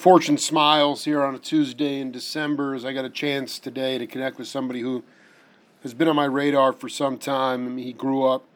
[0.00, 4.06] Fortune smiles here on a Tuesday in December as I got a chance today to
[4.06, 5.04] connect with somebody who
[5.82, 7.66] has been on my radar for some time.
[7.66, 8.46] I mean, he grew up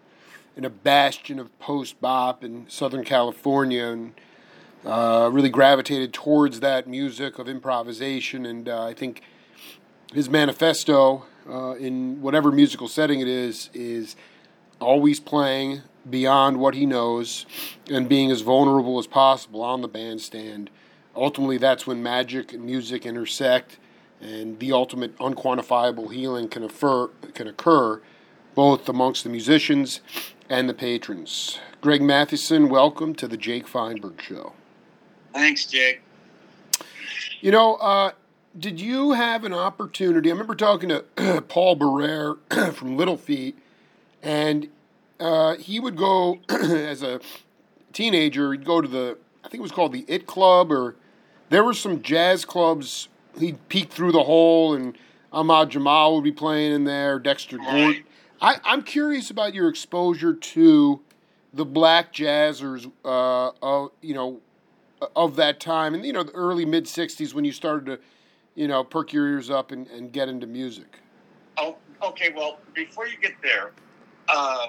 [0.57, 4.15] in a bastion of post bop in Southern California and
[4.87, 8.47] uh, really gravitated towards that music of improvisation.
[8.47, 9.21] And uh, I think
[10.15, 14.17] his manifesto, uh, in whatever musical setting it is, is
[14.81, 17.45] always playing beyond what he knows
[17.91, 20.71] and being as vulnerable as possible on the bandstand
[21.17, 23.79] ultimately that's when magic and music intersect
[24.21, 28.01] and the ultimate unquantifiable healing can, occur, can occur
[28.55, 30.01] both amongst the musicians
[30.49, 31.59] and the patrons.
[31.81, 34.53] Greg Mathieson, welcome to the Jake Feinberg Show.
[35.33, 36.03] Thanks, Jake.
[37.41, 38.13] You know, uh,
[38.59, 40.31] did you have an opportunity?
[40.31, 41.05] I remember talking to
[41.49, 43.59] Paul Barrere from Little Feat,
[44.23, 44.69] and
[45.19, 47.21] uh, he would go as a
[47.93, 48.53] teenager.
[48.53, 50.97] He'd go to the, I think it was called the It Club or
[51.51, 53.09] there were some jazz clubs.
[53.39, 54.97] He'd peek through the hole, and
[55.33, 57.19] Ahmad Jamal would be playing in there.
[57.19, 58.05] Dexter Gordon.
[58.41, 61.01] I, I'm curious about your exposure to
[61.53, 64.41] the black jazzers, uh, of, you know,
[65.15, 67.99] of that time, and you know, the early mid '60s when you started to,
[68.55, 70.99] you know, perk your ears up and, and get into music.
[71.59, 72.33] Oh, okay.
[72.35, 73.73] Well, before you get there,
[74.29, 74.69] uh,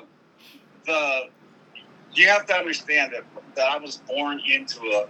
[0.86, 1.30] the
[2.14, 3.24] you have to understand that
[3.56, 5.08] that I was born into a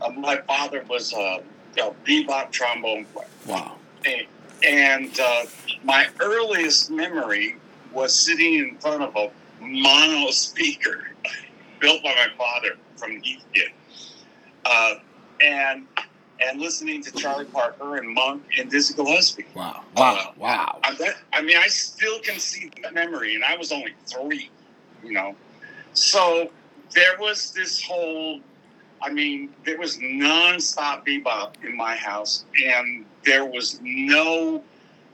[0.00, 1.42] uh, my father was a,
[1.80, 3.28] a bebop trombone player.
[3.46, 3.76] Wow.
[4.04, 4.26] And,
[4.64, 5.44] and uh,
[5.84, 7.56] my earliest memory
[7.92, 11.08] was sitting in front of a mono speaker
[11.80, 13.70] built by my father from Heathkit.
[14.64, 14.94] Uh,
[15.40, 15.86] and
[16.40, 19.46] and listening to Charlie Parker and Monk and Dizzy Gillespie.
[19.54, 19.82] Wow!
[19.96, 20.14] Wow!
[20.14, 20.78] Uh, wow!
[20.84, 24.50] I, that, I mean, I still can see that memory, and I was only three,
[25.02, 25.34] you know.
[25.94, 26.50] So
[26.94, 28.40] there was this whole
[29.02, 34.62] I mean, there was nonstop bebop in my house, and there was no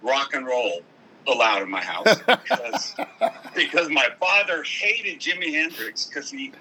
[0.02, 0.80] rock and roll
[1.26, 2.94] allowed in my house because
[3.54, 6.52] because my father hated Jimi Hendrix because he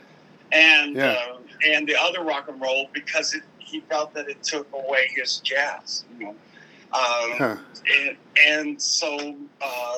[0.51, 1.17] and yeah.
[1.31, 5.09] uh, and the other rock and roll because it, he felt that it took away
[5.15, 6.35] his jazz, you know.
[6.93, 7.57] Um, huh.
[7.91, 8.17] and,
[8.47, 9.95] and so uh,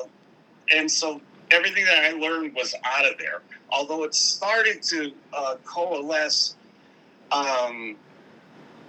[0.74, 1.20] and so
[1.50, 3.42] everything that I learned was out of there.
[3.70, 6.56] Although it started to uh, coalesce
[7.32, 7.96] um,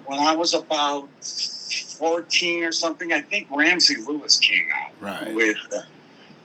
[0.06, 5.34] when I was about 14 or something, I think Ramsey Lewis came out right.
[5.34, 5.82] with uh,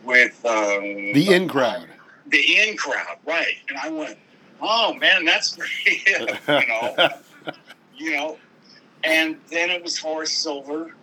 [0.05, 0.83] with um,
[1.13, 1.87] the in crowd.
[2.29, 3.57] The in crowd, right?
[3.69, 4.19] And I went,
[4.61, 6.07] "Oh man, that's great!"
[6.49, 7.09] you know,
[7.97, 8.39] you know.
[9.05, 10.95] And then it was Horace Silver,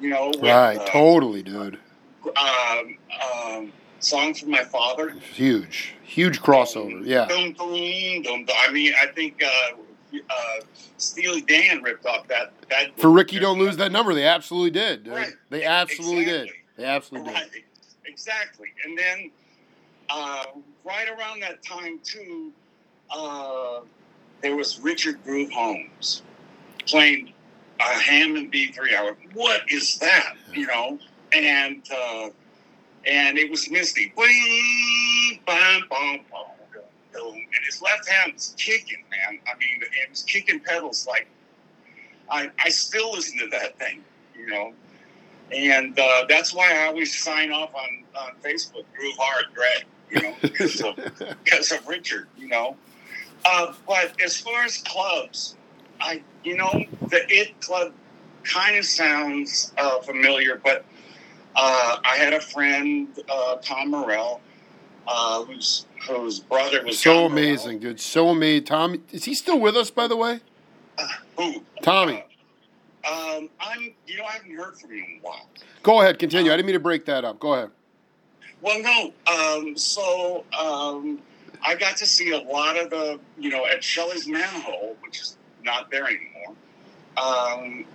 [0.00, 0.28] you know.
[0.28, 1.78] With, right, uh, totally, dude.
[2.24, 2.96] Um,
[3.34, 5.10] um, song from my father.
[5.10, 7.04] Huge, huge crossover.
[7.04, 7.26] Yeah.
[7.26, 9.76] Dum, dum, dum, I mean, I think uh,
[10.14, 10.64] uh,
[10.98, 12.52] Steely Dan ripped off that.
[12.70, 14.14] that For Ricky, don't lose that number.
[14.14, 15.06] They absolutely did.
[15.08, 15.32] Right.
[15.50, 16.46] They absolutely exactly.
[16.46, 16.54] did.
[16.76, 17.52] They absolutely right.
[17.52, 17.62] did.
[18.04, 18.68] Exactly.
[18.84, 19.30] And then
[20.08, 20.44] uh,
[20.84, 22.52] right around that time too,
[23.10, 23.80] uh,
[24.42, 26.22] there was Richard Groove Holmes
[26.86, 27.32] playing
[27.80, 28.96] a Hammond B3.
[28.96, 30.34] I went, what is that?
[30.52, 30.98] You know,
[31.32, 32.28] and uh,
[33.06, 34.12] and it was Misty.
[34.16, 36.59] Bing, bam, bam, bam
[37.14, 39.40] and his left hand was kicking, man.
[39.46, 41.26] I mean, it was kicking pedals like
[42.30, 44.04] I, I still listen to that thing,
[44.36, 44.72] you know.
[45.52, 50.22] And uh, that's why I always sign off on, on Facebook, Groove Hard Greg, you
[50.22, 50.96] know, because of,
[51.44, 52.76] because of Richard, you know.
[53.44, 55.56] Uh, but as far as clubs,
[56.00, 57.92] I, you know, the It Club
[58.44, 60.84] kind of sounds uh, familiar, but
[61.56, 64.40] uh, I had a friend, uh, Tom Morell,
[65.06, 68.00] uh, whose whose brother was so amazing, dude.
[68.00, 68.64] So amazing.
[68.64, 69.90] Tommy, is he still with us?
[69.90, 70.40] By the way,
[70.98, 71.06] uh,
[71.36, 71.62] who?
[71.82, 72.24] Tommy.
[73.04, 73.92] Uh, um, I'm.
[74.06, 75.48] You know, I haven't heard from him in a while.
[75.82, 76.52] Go ahead, continue.
[76.52, 77.40] I didn't mean to break that up.
[77.40, 77.70] Go ahead.
[78.60, 79.12] Well, no.
[79.32, 81.20] Um, so um,
[81.62, 85.36] I got to see a lot of the, you know, at Shelly's Manne-Hole, which is
[85.64, 86.54] not there anymore.
[87.16, 87.86] Um,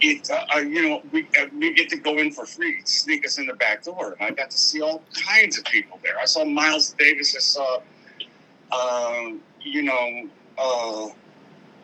[0.00, 3.38] it, uh, you know, we, uh, we get to go in for free, sneak us
[3.38, 4.16] in the back door.
[4.18, 6.18] And I got to see all kinds of people there.
[6.18, 7.34] I saw Miles Davis.
[7.36, 7.80] I saw,
[8.72, 9.30] uh,
[9.60, 11.08] you know, uh,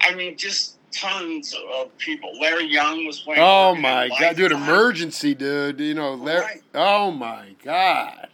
[0.01, 2.31] I mean, just tons of people.
[2.41, 3.41] Larry Young was playing.
[3.43, 4.53] Oh my god, dude!
[4.53, 5.81] Emergency, dude.
[5.81, 6.43] You know, Larry.
[6.43, 6.62] Right.
[6.75, 8.29] Oh my god.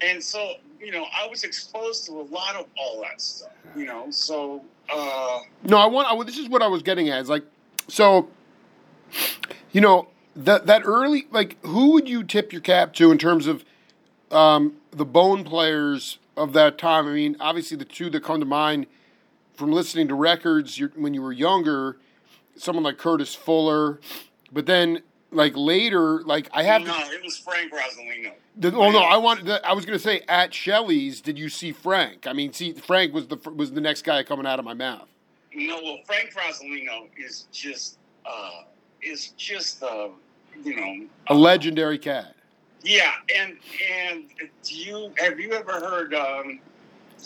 [0.00, 3.50] And so, you know, I was exposed to a lot of all that stuff.
[3.74, 4.62] You know, so.
[4.88, 6.06] Uh, no, I want.
[6.08, 7.18] I, this is what I was getting at.
[7.20, 7.44] It's like,
[7.88, 8.28] so
[9.72, 13.46] you know that that early like who would you tip your cap to in terms
[13.46, 13.64] of
[14.30, 17.06] um, the bone players of that time?
[17.06, 18.86] I mean, obviously the two that come to mind
[19.54, 21.96] from listening to records when you were younger
[22.56, 24.00] someone like Curtis Fuller,
[24.52, 26.82] but then like later, like I have.
[26.82, 28.32] No, it was Frank Rosolino.
[28.56, 29.48] The, oh no, I want.
[29.48, 31.20] I was gonna say at Shelly's.
[31.20, 32.26] Did you see Frank?
[32.26, 35.08] I mean, see, Frank was the was the next guy coming out of my mouth.
[35.54, 38.62] No, well, Frank Rosolino is just uh,
[39.06, 40.08] is just uh,
[40.62, 42.34] you know a legendary cat.
[42.82, 43.56] Yeah, and
[43.98, 44.24] and
[44.62, 46.14] do you have you ever heard?
[46.14, 46.60] Um,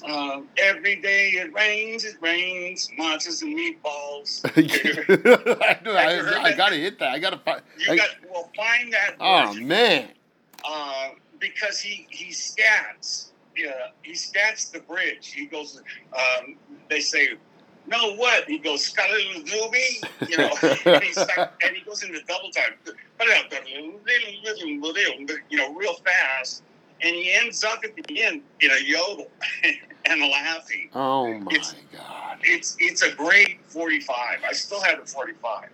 [0.06, 4.40] uh, every day it rains, it rains, monsters and meatballs.
[5.86, 7.10] I, I, I, gotta hit that.
[7.10, 7.60] I gotta find.
[7.76, 9.16] You got well, find that.
[9.20, 10.10] Oh man!
[10.64, 13.30] Uh, because he he stats.
[13.56, 15.32] Yeah, he stats the bridge.
[15.32, 15.82] He goes.
[16.12, 16.56] Um,
[16.88, 17.30] they say,
[17.86, 20.50] "No, what?" He goes, "Scalooby," you know,
[20.92, 22.74] and, he start, and he goes into double time,
[25.48, 26.62] you know, real fast,
[27.02, 29.28] and he ends up at the end in a yodel
[30.04, 30.90] and laughing.
[30.94, 32.38] Oh my it's, god!
[32.42, 34.38] It's it's a great forty-five.
[34.46, 35.68] I still have the forty-five.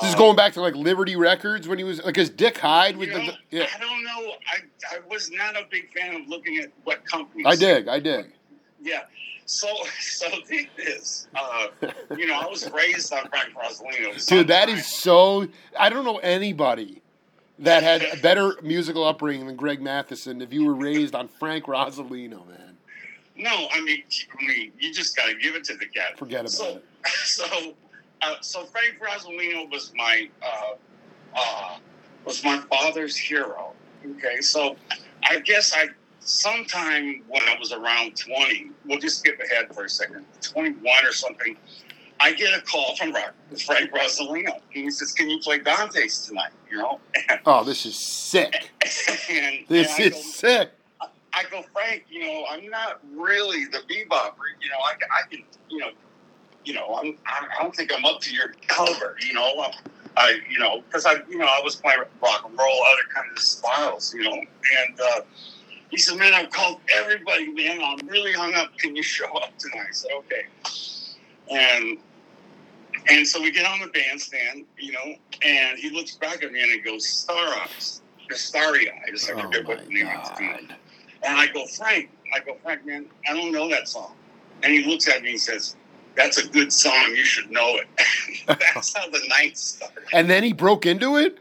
[0.00, 2.58] This is um, going back to like Liberty Records when he was like his Dick
[2.58, 3.66] Hyde with know, the, yeah.
[3.74, 4.32] I don't know.
[4.46, 7.46] I I was not a big fan of looking at what companies.
[7.46, 7.88] I dig.
[7.88, 8.32] I dig.
[8.80, 9.02] Yeah.
[9.48, 9.66] So
[9.98, 11.26] so think this.
[11.34, 11.68] Uh,
[12.18, 14.26] you know, I was raised on Frank Rosolino.
[14.26, 15.48] Dude, that is so.
[15.78, 17.00] I don't know anybody
[17.58, 21.64] that had a better musical upbringing than Greg Mathieson if you were raised on Frank
[21.64, 22.76] Rosolino, man.
[23.36, 24.02] No, I mean,
[24.38, 26.18] I mean, you just got to give it to the cat.
[26.18, 26.84] Forget about so, it.
[27.24, 27.74] So
[28.20, 30.74] uh, so Frank Rosolino was my uh,
[31.34, 31.78] uh,
[32.26, 33.72] was my father's hero.
[34.10, 34.76] Okay, so
[35.22, 35.88] I guess I
[36.20, 41.04] sometime when I was around twenty, we'll just skip ahead for a second, twenty one
[41.04, 41.56] or something.
[42.20, 43.12] I get a call from
[43.64, 44.60] Frank Rosolino.
[44.70, 47.00] He says, "Can you play Dante's tonight?" You know.
[47.46, 48.70] oh, this is sick.
[49.30, 50.70] and, this and is go, sick.
[51.32, 52.04] I go, Frank.
[52.10, 54.48] You know, I'm not really the bebopper.
[54.60, 55.90] You know, I, I can, you know,
[56.64, 59.66] you know, I'm, I don't think I'm up to your caliber, you know.
[60.16, 63.38] I, you know, because I, you know, I was playing rock and roll, other kinds
[63.38, 64.34] of styles, you know.
[64.34, 65.20] And uh,
[65.90, 67.80] he said, "Man, I've called everybody, man.
[67.82, 68.76] I'm really hung up.
[68.78, 70.42] Can you show up tonight?" I said, "Okay."
[71.50, 71.98] And
[73.08, 76.62] and so we get on the bandstand, you know, and he looks back at me
[76.62, 80.76] and he goes, "Star eyes, starry eyes." I forget oh what the name is.
[81.22, 84.12] And I go, Frank, I go, Frank, man, I don't know that song.
[84.62, 85.74] And he looks at me and says,
[86.18, 87.14] that's a good song.
[87.14, 87.86] You should know it.
[88.74, 90.02] That's how the night started.
[90.12, 91.38] And then he broke into it.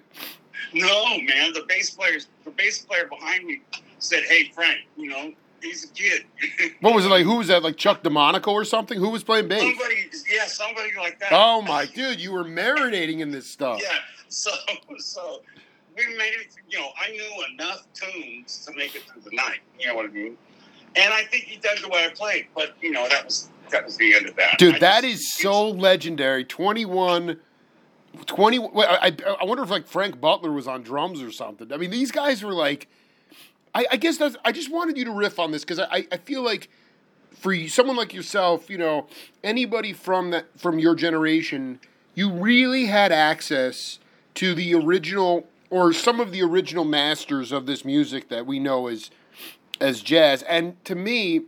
[0.73, 1.53] No, man.
[1.53, 3.61] The bass player, the bass player behind me
[3.99, 6.25] said, "Hey, Frank, you know, he's a kid."
[6.81, 7.23] what was it like?
[7.23, 7.63] Who was that?
[7.63, 8.97] Like Chuck Domanico or something?
[8.99, 9.61] Who was playing bass?
[9.61, 11.29] Somebody, yeah, somebody like that.
[11.31, 13.81] Oh my dude, you were marinating in this stuff.
[13.81, 13.89] Yeah.
[14.29, 14.51] So,
[14.97, 15.41] so
[15.95, 16.47] we made it.
[16.69, 19.59] You know, I knew enough tunes to make it through the night.
[19.79, 20.37] You know what I mean?
[20.95, 23.85] And I think he dug the way I played, but you know that was that
[23.85, 24.57] was the end of that.
[24.57, 26.45] Dude, I that just, is so legendary.
[26.45, 27.39] 21,
[28.25, 28.59] 20.
[28.59, 31.71] I, I wonder if like Frank Butler was on drums or something.
[31.71, 32.87] I mean, these guys were like.
[33.77, 34.35] I, I guess that's.
[34.43, 36.67] I just wanted you to riff on this because I, I feel like
[37.31, 39.05] for you, someone like yourself, you know,
[39.43, 41.79] anybody from that from your generation,
[42.15, 43.99] you really had access
[44.35, 48.87] to the original or some of the original masters of this music that we know
[48.87, 49.11] as
[49.79, 50.41] as jazz.
[50.43, 51.41] And to me,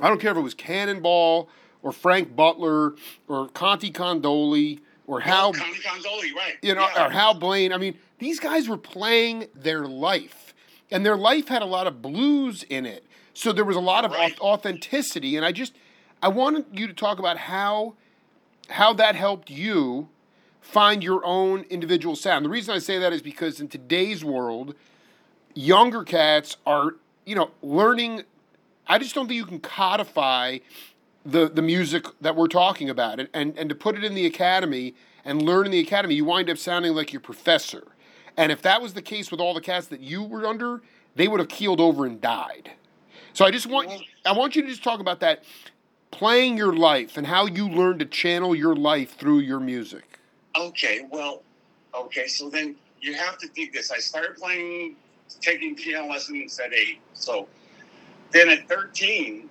[0.00, 1.48] I don't care if it was Cannonball
[1.84, 2.94] or Frank Butler
[3.28, 6.54] or Conte Condoli or Hal, Conte Condoli, right?
[6.62, 7.06] you know, Yeah.
[7.06, 7.72] or Hal Blaine.
[7.72, 10.43] I mean, these guys were playing their life,
[10.94, 13.04] and their life had a lot of blues in it.
[13.34, 14.38] So there was a lot of Right.
[14.40, 15.74] authenticity, and I just
[16.22, 17.94] I wanted you to talk about how
[18.70, 20.08] how that helped you
[20.60, 22.44] find your own individual sound.
[22.44, 24.76] The reason I say that is because in today's world,
[25.52, 26.94] younger cats are
[27.26, 28.22] you know learning.
[28.86, 30.58] I just don't think you can codify
[31.26, 34.26] the the music that we're talking about and, and and to put it in the
[34.26, 37.82] academy and learn in the academy you wind up sounding like your professor
[38.36, 40.82] and if that was the case with all the cats that you were under
[41.14, 42.70] they would have keeled over and died
[43.32, 43.90] so i just want
[44.24, 45.44] i want you to just talk about that
[46.10, 50.14] playing your life and how you learned to channel your life through your music
[50.56, 51.42] Okay, well,
[51.94, 53.90] okay, so then you have to think this.
[53.90, 54.96] I started playing,
[55.40, 57.00] taking piano lessons at eight.
[57.14, 57.48] So
[58.30, 59.48] then at 13,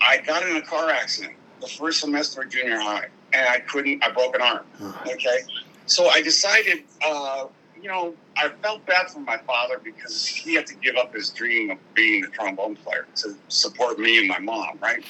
[0.00, 4.04] I got in a car accident the first semester of junior high, and I couldn't,
[4.04, 4.64] I broke an arm.
[5.08, 5.40] Okay.
[5.86, 7.46] So I decided, uh,
[7.82, 11.30] you know, I felt bad for my father because he had to give up his
[11.30, 15.04] dream of being a trombone player to support me and my mom, right?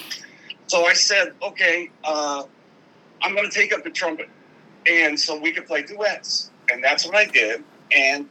[0.66, 2.44] So I said, okay, uh,
[3.22, 4.28] I'm going to take up the trumpet.
[4.87, 6.50] And so we could play duets.
[6.70, 7.64] And that's what i did.
[7.90, 8.28] And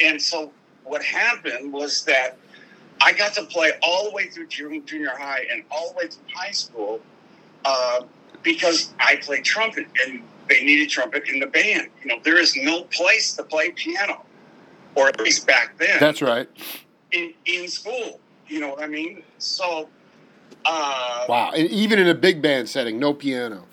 [0.00, 0.52] and so
[0.84, 2.38] what happened was that
[3.02, 6.22] i got to play all the way through junior, high and all the way through
[6.34, 7.00] high school
[7.64, 8.02] uh,
[8.42, 9.86] because i played trumpet.
[10.06, 11.88] And they needed trumpet in the band.
[12.02, 14.22] You know, there is no place to play piano,
[14.96, 15.98] or at least back then.
[15.98, 16.48] That's right.
[17.12, 18.20] in in school.
[18.48, 19.22] You know what I mean?
[19.38, 19.88] So,
[20.64, 21.52] uh, Wow.
[21.56, 23.64] And even in a big band setting, no piano.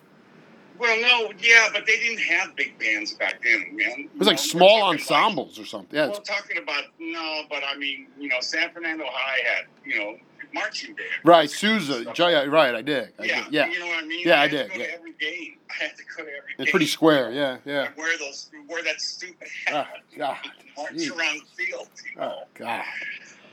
[0.77, 4.07] well, no, yeah, but they didn't have big bands back then, man.
[4.13, 5.97] It was like small ensembles or something.
[5.97, 6.09] Yeah.
[6.09, 10.17] Well, talking about no, but I mean, you know, San Fernando High had you know
[10.53, 11.07] marching band.
[11.23, 12.05] Right, Sousa.
[12.13, 13.13] Jaya, right, I did.
[13.19, 13.53] I Yeah, did.
[13.53, 13.67] Yeah.
[13.67, 14.27] you know what I mean.
[14.27, 14.85] Yeah, I to did, yeah.
[14.93, 15.57] every game.
[15.69, 16.51] I had to go to every.
[16.57, 16.71] It's game.
[16.71, 17.31] pretty square.
[17.31, 17.85] Yeah, yeah.
[17.87, 19.87] And wear those, wear that stupid Oh, hat,
[20.17, 20.37] God.
[20.77, 21.15] march Jeez.
[21.17, 21.87] around the field.
[22.13, 22.33] You know?
[22.41, 22.83] Oh, God.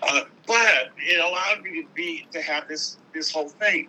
[0.02, 3.88] Uh, but it allowed me to be to have this this whole thing,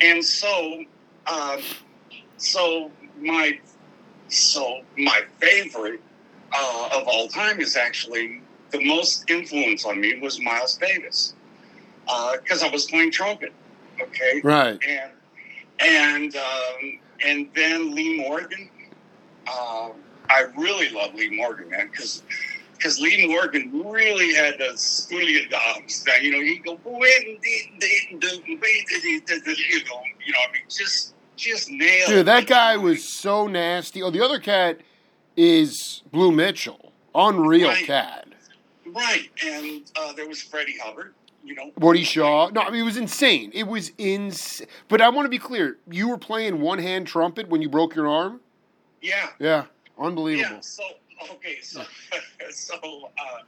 [0.00, 0.82] and so
[1.28, 1.60] um,
[2.36, 2.90] so
[3.20, 3.58] my
[4.28, 6.00] so my favorite
[6.52, 8.40] uh, of all time is actually
[8.70, 11.34] the most influence on me was Miles Davis
[12.06, 13.52] because I was playing trumpet,
[14.00, 14.78] okay, Right.
[14.88, 15.10] and
[15.80, 18.68] and um, and then Lee Morgan.
[19.48, 19.92] Um,
[20.30, 22.22] I really love Lee Morgan, man, because
[22.76, 26.02] because Lee Morgan really had the schoolie dogs.
[26.04, 27.40] That you know, he go "When did
[27.80, 28.54] they do- you
[29.84, 32.08] know, you know, I mean, just just nailed.
[32.08, 34.02] Dude, that guy was so nasty.
[34.02, 34.80] Oh, the other cat
[35.36, 36.92] is Blue Mitchell.
[37.14, 37.84] Unreal Right.
[37.86, 38.28] cat.
[38.86, 41.14] right, and uh, there was Freddie Hubbard.
[41.44, 42.50] You know, Woody Shaw.
[42.50, 43.50] No, I mean, it was insane.
[43.52, 44.68] It was insane.
[44.88, 45.78] But I want to be clear.
[45.90, 48.40] You were playing one hand trumpet when you broke your arm?
[49.00, 49.64] Yeah, Yeah.
[49.98, 50.56] Unbelievable.
[50.56, 50.60] Yeah.
[50.60, 50.84] So
[51.32, 51.60] okay.
[51.60, 51.82] So
[52.50, 53.38] so uh,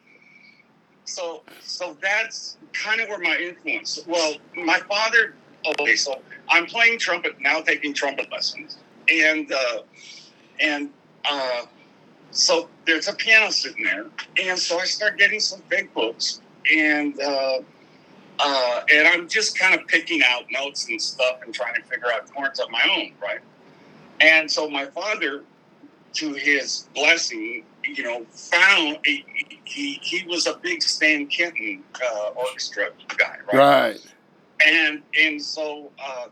[1.04, 4.00] so so that's kind of where my influence.
[4.06, 5.34] Well, my father.
[5.66, 6.20] Okay, so
[6.50, 8.76] I'm playing trumpet now, taking trumpet lessons,
[9.10, 9.78] and uh,
[10.60, 10.90] and
[11.30, 11.62] uh,
[12.30, 14.06] so there's a piano sitting there,
[14.42, 17.60] and so I start getting some big books, and uh,
[18.38, 22.12] uh, and I'm just kind of picking out notes and stuff and trying to figure
[22.12, 23.40] out chords on my own, right?
[24.20, 25.44] And so my father
[26.14, 29.24] to his blessing, you know, found he,
[29.64, 33.54] he, he was a big Stan Kenton uh, orchestra guy, right?
[33.54, 34.14] Right.
[34.66, 36.26] And and so uh,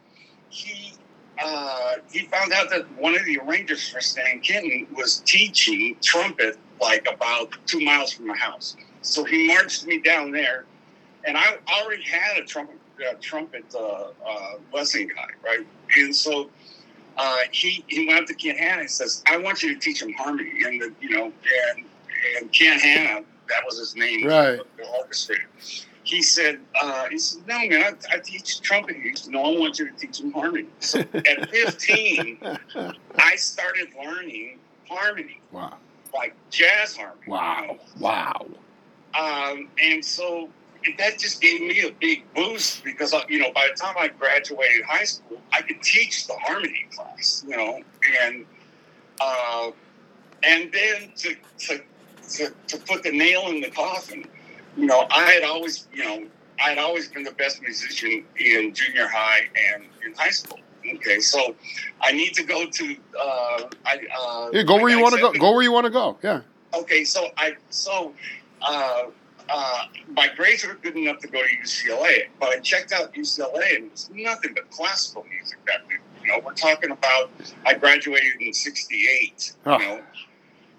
[0.49, 0.95] he
[1.43, 6.59] uh, he found out that one of the arrangers for Stan Kenton was teaching trumpet
[6.81, 8.77] like about two miles from my house.
[9.03, 10.65] So he marched me down there,
[11.25, 12.77] and I already had a trumpet
[13.09, 15.67] uh, trumpet uh, uh, lesson guy, right?
[15.97, 16.51] And so
[17.17, 20.03] uh, he he went up to Ken Hanna and says, "I want you to teach
[20.03, 21.85] him harmony." And the, you know, and
[22.41, 24.61] and Ken Hanna, that was his name, Right.
[24.77, 25.47] the orchestrator.
[26.05, 29.59] He said, uh, "He said, no, man, I, I teach trumpet." He said, "No, I
[29.59, 32.39] want you to teach him harmony." So at 15,
[33.17, 35.77] I started learning harmony, wow.
[36.15, 37.21] like jazz harmony.
[37.27, 37.65] you Wow.
[37.69, 37.79] know.
[38.01, 38.47] Wow.
[39.19, 40.49] Um, and so
[40.99, 44.09] that just gave me a big boost because, uh, you know, by the time I
[44.09, 47.81] graduated high school, I could teach the harmony class, you know,
[48.23, 48.45] and
[49.21, 49.71] uh,
[50.45, 51.81] and then to, to,
[52.31, 54.25] to, to put the nail in the coffin,
[54.77, 56.27] you know, I had always, you know,
[56.65, 60.59] I had always been the best musician in junior high and in high school.
[60.95, 61.55] Okay, so
[62.01, 62.97] I need to go to.
[63.19, 65.33] Uh, I, uh, Yeah, go where I you want to go.
[65.33, 66.19] Go where you want to go.
[66.23, 66.41] Yeah.
[66.75, 68.13] Okay, so I so
[68.63, 69.05] uh,
[69.49, 73.77] uh, my grades were good enough to go to UCLA, but I checked out UCLA
[73.77, 75.99] and it was nothing but classical music back then.
[76.23, 77.31] You know, we're talking about
[77.67, 79.53] I graduated in '68.
[79.67, 79.73] Oh.
[79.73, 79.95] You know,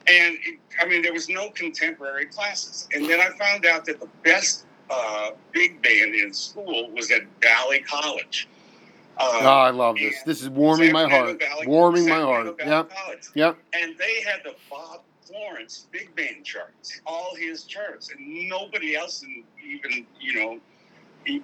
[0.08, 2.88] and it, I mean there was no contemporary classes.
[2.94, 7.22] And then I found out that the best uh, big band in school was at
[7.42, 8.48] Valley College.
[9.18, 10.16] Uh, Oh, I love this.
[10.26, 11.40] This is warming my heart.
[11.40, 12.58] Valley- Warming my San Fernando heart.
[12.58, 12.90] Valley Yep.
[12.90, 13.58] College Yep.
[13.74, 15.02] and they had the Bob
[15.34, 20.60] Florence big band charts, all his charts, and nobody else in- even you know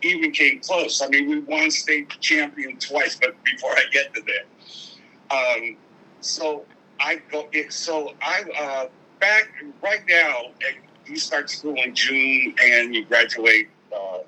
[0.04, 1.02] even came close.
[1.02, 5.78] I mean, we won state champion twice, but before I get to that, um,
[6.22, 6.66] so
[7.00, 7.50] I go.
[7.52, 9.50] it- So I uh, back
[9.82, 10.52] right now.
[11.08, 14.20] You start school in June and you graduate uh,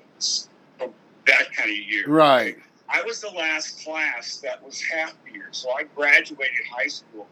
[1.26, 2.08] that kind of year.
[2.08, 2.58] Right.
[2.88, 7.28] I was the last class that was half year, so I graduated high school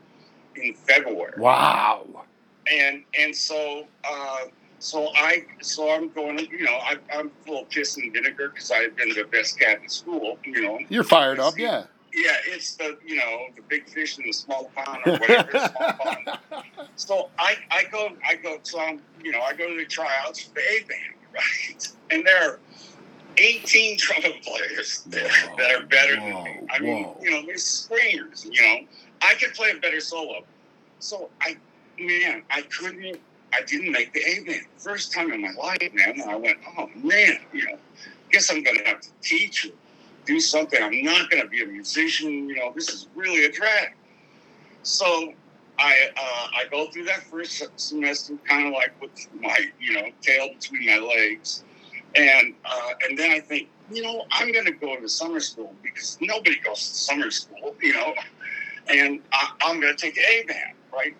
[0.63, 2.07] in February, Wow.
[2.71, 4.45] and and so uh,
[4.79, 8.71] so I so I'm going, you know, I, I'm full of piss and vinegar because
[8.71, 10.79] I've been the best cat in school, you know.
[10.89, 11.59] You're fired up.
[11.59, 11.85] Yeah.
[12.13, 15.51] Yeah, it's the you know the big fish in the small pond or whatever.
[15.53, 16.39] small pond.
[16.97, 20.41] So I, I go I go so I'm you know I go to the tryouts
[20.43, 22.59] for the A band right, and there are
[23.39, 26.33] 18 trumpet players that, Whoa, that are better than me.
[26.61, 27.19] whoa, I mean whoa.
[27.23, 28.45] you know they're screamers.
[28.51, 28.77] You know
[29.23, 30.45] I could play a better solo.
[30.99, 31.57] So I
[31.99, 33.21] man I couldn't
[33.53, 36.21] I didn't make the A band first time in my life man.
[36.21, 37.79] And I went oh man you know
[38.31, 39.71] guess I'm gonna have to teach or
[40.27, 40.83] do something.
[40.83, 42.49] I'm not gonna be a musician.
[42.49, 43.95] You know this is really a drag.
[44.83, 45.35] so
[45.79, 50.09] I uh, I go through that first semester kind of like with my you know
[50.21, 51.65] tail between my legs,
[52.15, 55.75] and uh, and then I think you know I'm going to go to summer school
[55.83, 58.15] because nobody goes to summer school, you know,
[58.91, 61.17] and I, I'm going to take the A band, right?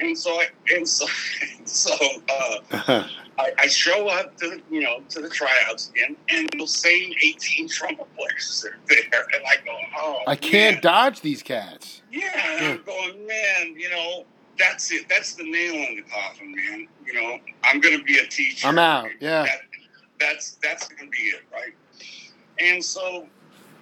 [0.00, 1.06] And so I, and so
[1.64, 1.94] so
[2.28, 3.06] uh,
[3.38, 7.68] I, I show up to you know to the tryouts again, and the same 18
[7.68, 10.82] trumpet players are there, and I go, oh, I can't man.
[10.82, 12.02] dodge these cats.
[12.10, 14.24] Yeah, and I'm going, man, you know,
[14.58, 15.08] that's it.
[15.08, 16.88] That's the nail in the coffin, man.
[17.06, 18.68] You know, I'm going to be a teacher.
[18.68, 19.08] I'm out.
[19.20, 19.44] Yeah.
[19.44, 19.60] That,
[20.20, 21.74] that's that's going to be it, right?
[22.58, 23.26] And so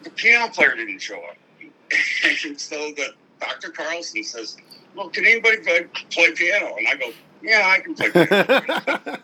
[0.02, 1.36] the piano player didn't show up,
[2.44, 3.70] and so the Dr.
[3.70, 4.56] Carlson says,
[4.94, 5.58] "Well, can anybody
[6.10, 8.28] play, piano?" And I go, "Yeah, I can play piano."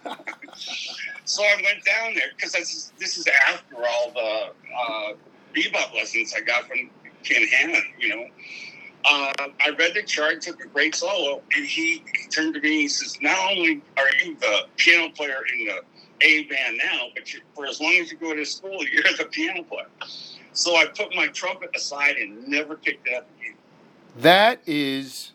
[1.25, 5.13] so I went down there because this, this is after all the uh,
[5.55, 6.91] bebop lessons I got from
[7.25, 8.27] Ken Hanna, you know.
[9.05, 12.69] Uh, I read the chart, took a great solo, and he, he turned to me
[12.69, 15.81] and he says, Not only are you the piano player in the
[16.23, 19.27] A band now, but you, for as long as you go to school, you're the
[19.31, 19.87] piano player.
[20.53, 23.55] So I put my trumpet aside and never picked it up again.
[24.21, 25.33] That is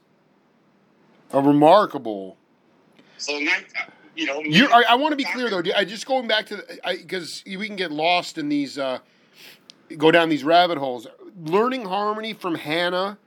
[1.31, 2.37] a remarkable.
[3.17, 3.37] So,
[4.15, 5.63] you know, You, I, I want to be clear though.
[5.75, 8.99] I just going back to because we can get lost in these, uh,
[9.97, 11.07] go down these rabbit holes.
[11.43, 13.17] Learning harmony from Hanna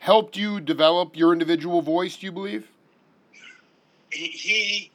[0.00, 2.16] helped you develop your individual voice.
[2.16, 2.70] Do you believe?
[4.10, 4.90] he he,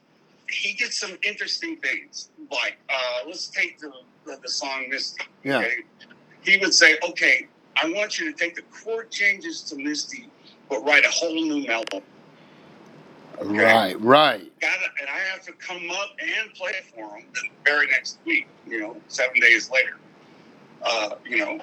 [0.50, 2.30] he did some interesting things.
[2.52, 3.92] Like, uh, let's take the,
[4.26, 5.24] the, the song Misty.
[5.44, 5.60] Yeah.
[5.60, 5.78] Okay?
[6.44, 7.48] He would say, okay,
[7.82, 10.30] I want you to take the chord changes to Misty,
[10.70, 12.04] but write a whole new melody.
[13.40, 13.64] Okay?
[13.64, 14.02] Right.
[14.02, 14.60] Right.
[14.62, 18.20] Got it, and I have to come up and play for him the very next
[18.26, 18.48] week.
[18.68, 19.98] You know, seven days later.
[20.82, 21.60] Uh, you know,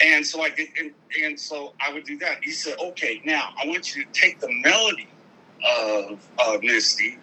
[0.00, 0.92] and so I did, and,
[1.22, 2.42] and so I would do that.
[2.44, 5.08] He said, "Okay, now I want you to take the melody
[5.78, 7.18] of of Misty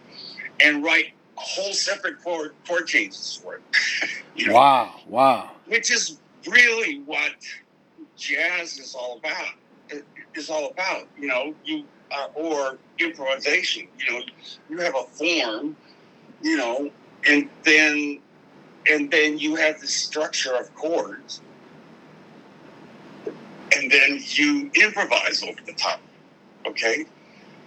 [0.59, 3.61] and write a whole separate chord chord changes for it."
[4.35, 4.95] you know, Wow.
[5.07, 5.51] Wow.
[5.67, 7.33] which is really what
[8.17, 9.53] jazz is all about.
[10.35, 13.87] is all about, you know, you uh, or improvisation.
[13.99, 14.25] You know,
[14.69, 15.75] you have a form,
[16.41, 16.89] you know,
[17.27, 18.19] and then
[18.89, 21.41] and then you have the structure of chords,
[23.75, 25.99] and then you improvise over the top.
[26.65, 27.05] Okay,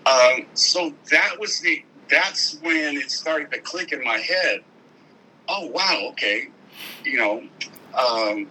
[0.07, 4.61] um, so that was the that's when it started to click in my head.
[5.49, 6.49] Oh wow, okay,
[7.05, 7.43] you know.
[7.99, 8.49] Um,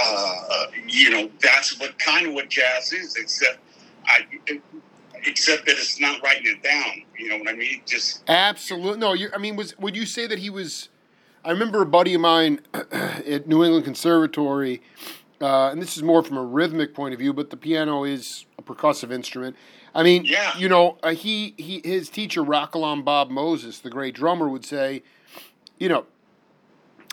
[0.00, 3.58] uh, you know, that's what kind of what jazz is, except
[4.06, 4.26] I,
[5.24, 7.02] except that it's not writing it down.
[7.18, 7.82] You know what I mean?
[7.86, 8.98] Just Absolutely.
[8.98, 10.88] No, you I mean, was would you say that he was?
[11.44, 14.82] I remember a buddy of mine at New England Conservatory,
[15.40, 18.44] uh, and this is more from a rhythmic point of view, but the piano is
[18.58, 19.56] a percussive instrument.
[19.94, 20.56] I mean, Yeah.
[20.58, 25.02] you know, uh, he he his teacher Rakalam Bob Moses, the great drummer, would say,
[25.78, 26.06] you know,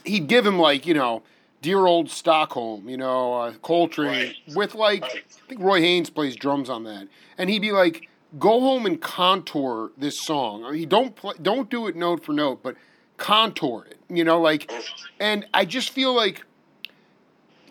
[0.04, 1.24] he'd give him like you know,
[1.66, 4.36] dear old Stockholm, you know, uh, Coltrane Right.
[4.56, 5.24] with like Right.
[5.26, 7.08] I think Roy Haynes plays drums on that,
[7.40, 10.64] and he'd be like, "Go home and contour this song.
[10.64, 12.76] I mean, don't play, don't do it note for note, but
[13.18, 13.98] contour it.
[14.10, 14.72] You know, like."
[15.20, 16.44] And I just feel like,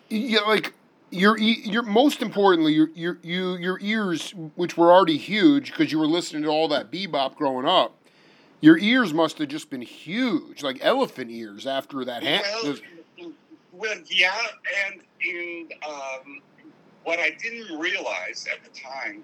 [0.09, 0.75] you know, like
[1.11, 6.01] your your most importantly your your you your ears, which were already huge because you
[6.01, 7.95] were listening to all that bebop growing up.
[8.61, 12.23] Your ears must have just been huge, like elephant ears after that.
[12.25, 12.75] Ha- well,
[13.77, 14.33] well, yeah,
[14.87, 16.41] and in um,
[17.05, 19.23] what I didn't realize at the time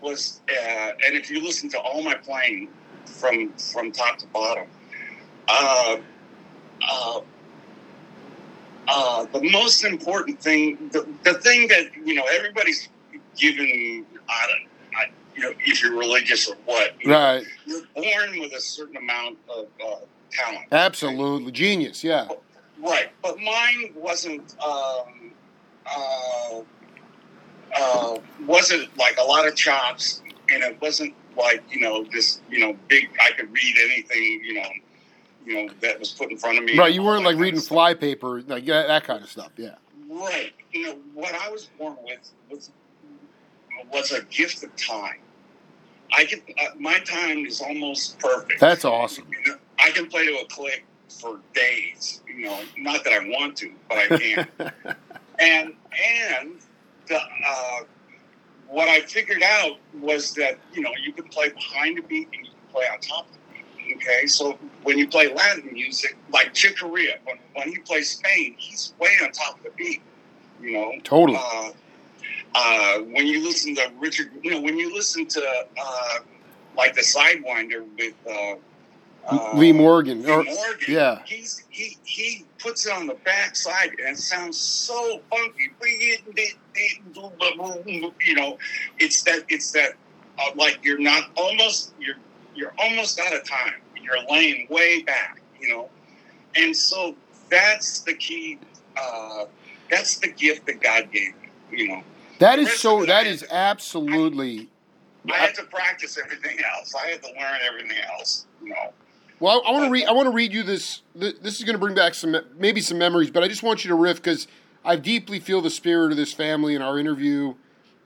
[0.00, 2.68] was, uh, and if you listen to all my playing
[3.04, 4.66] from from top to bottom,
[5.48, 5.96] uh,
[6.88, 7.20] uh,
[8.88, 12.88] uh, the most important thing, the, the thing that you know everybody's
[13.36, 17.82] given, I don't, I, you know, if you're religious or what, you know, right, you're
[17.94, 19.96] born with a certain amount of uh,
[20.30, 20.66] talent.
[20.72, 22.02] absolutely genius.
[22.04, 22.28] Yeah,
[22.82, 25.32] Right, but mine wasn't um,
[25.86, 26.60] uh,
[27.76, 32.58] uh, wasn't like a lot of chops, and it wasn't like you know this you
[32.58, 33.10] know big.
[33.20, 34.68] I could read anything you know
[35.44, 36.78] you know that was put in front of me.
[36.78, 36.92] right.
[36.92, 37.74] You weren't like reading of stuff.
[37.74, 39.52] fly paper, like that, that kind of stuff.
[39.56, 39.74] Yeah.
[40.08, 42.70] Right, you know what I was born with was
[43.92, 45.20] was a gift of time.
[46.12, 48.58] I can uh, my time is almost perfect.
[48.58, 49.26] That's awesome.
[49.30, 52.20] You know, I can play to a click for days.
[52.26, 54.48] You know, not that I want to, but I can.
[55.38, 55.74] and
[56.38, 56.60] and
[57.08, 57.80] the, uh,
[58.68, 62.46] what I figured out was that you know you can play behind a beat and
[62.46, 63.38] you can play on top of the
[63.84, 63.96] beat.
[63.96, 68.54] Okay, so when you play Latin music, like Chick Corea, when, when he plays Spain,
[68.58, 70.02] he's way on top of the beat.
[70.62, 71.38] You know, Totally.
[71.40, 71.70] uh,
[72.54, 76.18] uh, when you listen to Richard, you know, when you listen to uh,
[76.76, 78.14] like the Sidewinder with
[79.28, 80.22] uh, Lee Morgan.
[80.22, 81.22] Lee or- Morgan, yeah.
[81.24, 85.70] he's he he puts it on the backside and it sounds so funky.
[88.24, 88.58] You know,
[88.98, 89.92] it's that it's that
[90.38, 92.16] uh, like you're not almost you're
[92.54, 93.74] you're almost out of time.
[94.00, 95.40] You're laying way back.
[95.60, 95.90] You know,
[96.56, 97.14] and so
[97.50, 98.58] that's the key.
[98.96, 99.44] Uh,
[99.90, 101.48] that's the gift that God gave me.
[101.78, 102.02] You know,
[102.38, 103.04] That is so.
[103.06, 104.68] that is That I- absolutely.
[105.30, 106.94] I had to practice everything else.
[106.94, 108.46] I had to learn everything else.
[108.62, 108.92] You know.
[109.40, 110.06] Well, I want to read.
[110.06, 111.00] I want to read you this.
[111.14, 113.88] This is going to bring back some, maybe some memories, but I just want you
[113.88, 114.46] to riff because
[114.84, 117.54] I deeply feel the spirit of this family in our interview.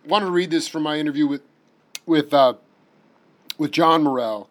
[0.04, 1.42] I want to read this from my interview with,
[2.06, 2.54] with, uh,
[3.58, 4.48] with John Morell,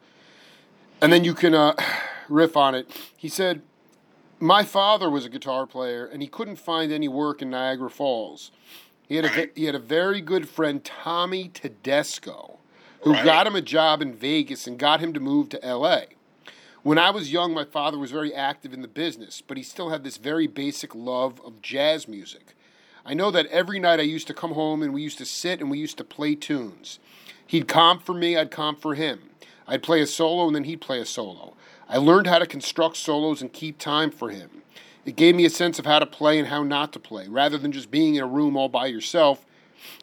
[1.01, 1.73] and then you can uh,
[2.29, 2.91] riff on it.
[3.15, 3.61] He said,
[4.41, 8.51] "My father was a guitar player, and he couldn't find any work in Niagara Falls.
[9.07, 12.59] He had a he had a very good friend, Tommy Tedesco,
[13.03, 13.23] who Right.
[13.23, 16.07] got him a job in Vegas and got him to move to L.A."
[16.83, 19.89] When I was young, my father was very active in the business, but he still
[19.89, 22.55] had this very basic love of jazz music.
[23.05, 25.61] I know that every night I used to come home and we used to sit
[25.61, 26.99] and we used to play tunes.
[27.47, 29.29] He'd comp for me, I'd comp for him.
[29.65, 31.55] I'd play a solo and then he'd play a solo.
[31.87, 34.61] I learned how to construct solos and keep time for him.
[35.05, 37.29] It gave me a sense of how to play and how not to play.
[37.29, 39.45] Rather than just being in a room all by yourself,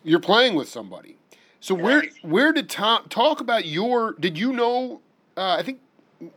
[0.03, 1.19] you're playing with somebody.
[1.61, 4.15] So where where did Tom talk about your?
[4.15, 5.03] Did you know?
[5.37, 5.81] Uh, I think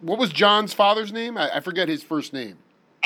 [0.02, 1.38] what was John's father's name?
[1.38, 2.58] I, I forget his first name.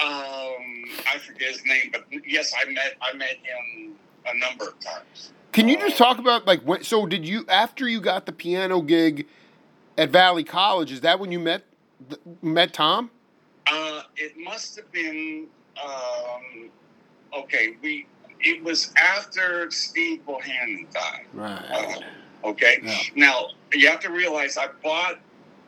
[0.04, 3.96] Um, I forget his name, but yes, I met I met him
[4.28, 5.34] a number of times.
[5.52, 6.84] Can you just talk about like when?
[6.84, 9.28] So did you after you got the piano gig
[9.98, 10.92] at Valley College?
[10.92, 11.64] Is that when you met
[12.42, 13.10] met Tom?
[13.66, 15.48] Uh, it must have been
[15.84, 16.70] um,
[17.36, 17.76] okay.
[17.82, 18.06] We
[18.40, 21.26] it was after Steve Bohannon died.
[21.34, 22.04] Right.
[22.44, 22.78] Okay.
[22.84, 22.98] Yeah.
[23.16, 25.20] Now you have to realize I bought.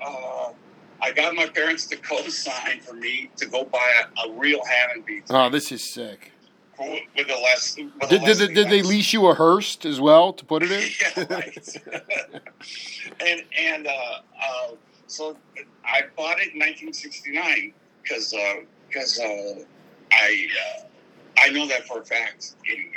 [0.02, 0.52] Uh,
[1.02, 3.92] I got my parents to co-sign for me to go buy
[4.24, 6.32] a, a real Hammond beat Oh, this is sick.
[6.80, 7.78] with a less.
[7.78, 10.72] With Did, less did, did they lease you a Hearst as well to put it
[10.72, 10.90] in?
[11.18, 11.78] yeah, right.
[13.26, 14.72] and and uh, uh,
[15.08, 15.36] so
[15.86, 18.34] I bought it in 1969 because
[18.88, 19.64] because uh,
[20.12, 20.48] I
[20.80, 20.84] uh,
[21.42, 22.56] I know that for a fact.
[22.70, 22.90] Anyway,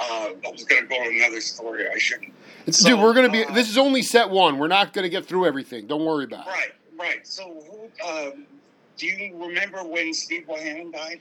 [0.00, 1.86] uh, I was going to go to another story.
[1.88, 2.32] I shouldn't.
[2.70, 3.44] So, Dude, we're gonna be.
[3.44, 4.58] uh, This is only set one.
[4.58, 5.86] We're not gonna get through everything.
[5.86, 6.50] Don't worry about it.
[6.50, 7.26] Right, right.
[7.26, 8.46] So, who, um,
[8.96, 11.20] do you remember when Steve Bohannon died?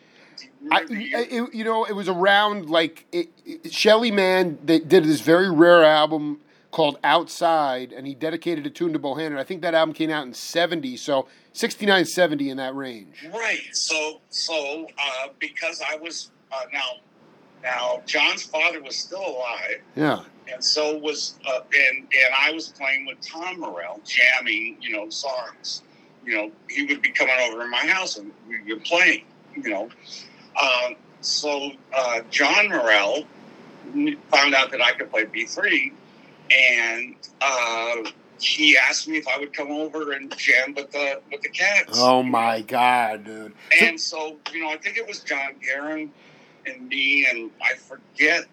[0.61, 1.45] You I, remember the year?
[1.45, 4.57] it, you know, it was around like it, it, Shelly Manne.
[4.63, 9.37] They did this very rare album called Outside, and he dedicated a tune to Bohannon.
[9.37, 13.27] I think that album came out in '70, so 69, 70 in that range.
[13.33, 13.63] Right.
[13.71, 16.97] So, so uh, because I was uh, now,
[17.63, 20.19] now John's father was still alive, Yeah.
[20.51, 25.09] and so was, uh, and and I was playing with Tom Morell, jamming, you know,
[25.09, 25.81] songs.
[26.25, 29.23] You know, he would be coming over to my house, and we'd be playing.
[29.55, 29.89] You know,
[30.61, 33.23] um, so uh, John Morell
[34.31, 35.93] found out that I could play B three,
[36.51, 37.95] and uh,
[38.39, 41.93] he asked me if I would come over and jam with the with the cats.
[42.01, 43.53] Oh my God, dude.
[43.81, 46.11] And so, you know, I think it was John Guerin
[46.67, 48.45] and me, and I forget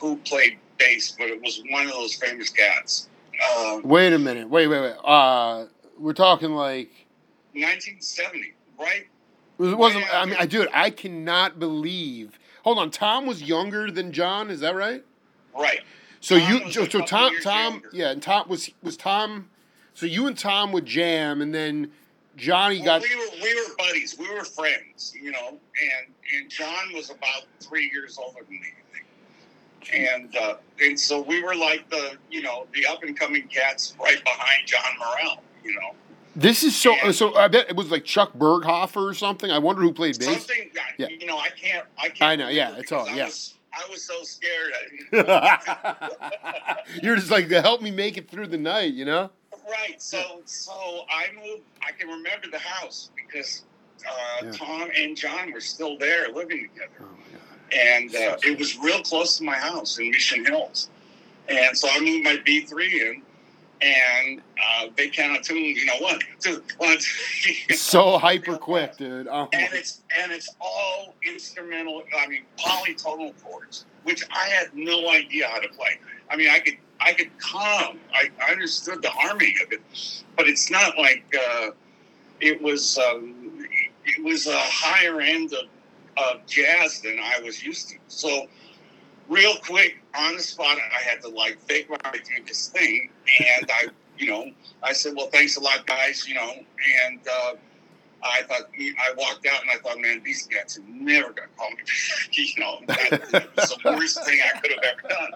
[0.00, 3.08] who played bass, but it was one of those famous cats.
[3.56, 4.48] Um, Wait a minute.
[4.48, 4.96] Wait, wait, wait.
[5.04, 5.66] Uh,
[5.98, 6.90] we're talking like
[7.52, 9.06] 1970, right?
[9.58, 10.04] it wasn't.
[10.12, 12.38] I mean, I dude, I cannot believe.
[12.64, 14.50] Hold on, Tom was younger than John.
[14.50, 15.04] Is that right?
[15.58, 15.80] Right.
[16.20, 17.90] So Tom you, so, so Tom, Tom, younger.
[17.92, 19.50] yeah, and Tom was was Tom.
[19.94, 21.90] So you and Tom would jam, and then
[22.36, 23.02] Johnny Well, got.
[23.02, 24.16] we were we were buddies.
[24.18, 25.48] We were friends, you know.
[25.48, 28.72] And and John was about three years older than me,
[29.92, 33.94] And uh, and so we were like the you know the up and coming cats
[34.02, 35.92] right behind John Morell, you know.
[36.34, 36.94] This is so.
[37.02, 39.50] and- So I bet it was like Chuck Berghofer or something.
[39.50, 40.28] I wonder who played bass.
[40.28, 41.08] Something, Yeah.
[41.08, 42.22] you know, I can't, I can't.
[42.22, 43.22] I know, yeah, it's all- because yeah.
[43.24, 44.72] I was, I was so scared.
[45.14, 49.30] I, You're just like help me make it through the night, you know.
[49.70, 50.00] Right.
[50.00, 50.72] So, so
[51.10, 51.62] I moved.
[51.86, 53.64] I can remember the house because
[54.06, 54.52] uh, Yeah.
[54.52, 57.06] Tom and John were still there living together, Oh
[57.72, 60.90] and uh, it was real close to my house in Mission Hills.
[61.48, 63.22] And so I moved my B three in,
[63.80, 65.76] and uh, they kind of tuned.
[65.76, 67.52] You know, one, two, one, two.
[67.74, 69.28] So hyper quick, dude.
[69.28, 72.02] Oh and it's and it's all instrumental.
[72.18, 75.98] I mean, polytonal chords, which I had no idea how to play.
[76.30, 77.98] I mean, I could I could calm.
[78.12, 79.80] I, I understood the harmony of it,
[80.36, 81.70] but it's not like uh,
[82.40, 82.98] it was.
[82.98, 83.66] Um,
[84.04, 85.64] it was a higher end of,
[86.16, 87.96] of jazz than I was used to.
[88.06, 88.46] So
[89.28, 93.10] real quick on the spot, I had to like fake my way through this thing,
[93.40, 94.50] and I, you know,
[94.82, 96.52] I said, "Well, thanks a lot, guys," you know,
[97.04, 97.54] and uh,
[98.22, 101.70] I thought I walked out and I thought, man, these guys are never gonna call
[101.70, 101.76] me.
[102.32, 105.30] you know, that was the worst thing I could have ever done.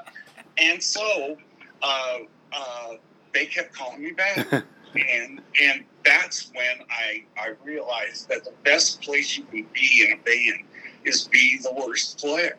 [0.59, 1.37] And so
[1.83, 2.19] uh,
[2.53, 2.95] uh,
[3.33, 4.47] they kept calling me back,
[4.95, 10.19] and and that's when I I realized that the best place you can be in
[10.19, 10.64] a band
[11.05, 12.57] is be the worst player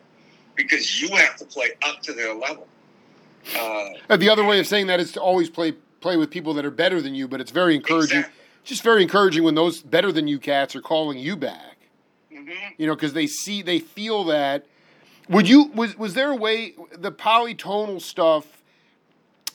[0.56, 2.66] because you have to play up to their level.
[4.08, 6.64] Uh, the other way of saying that is to always play play with people that
[6.64, 8.18] are better than you, but it's very encouraging.
[8.18, 8.38] Exactly.
[8.64, 11.78] Just very encouraging when those better than you cats are calling you back.
[12.32, 12.54] mhm.
[12.78, 14.66] You know, because they see they feel that.
[15.28, 18.61] Would you was was there a way the polytonal stuff?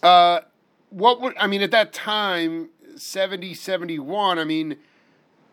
[0.03, 0.41] Uh,
[0.89, 4.77] what would I mean at that time 70, 71, I mean,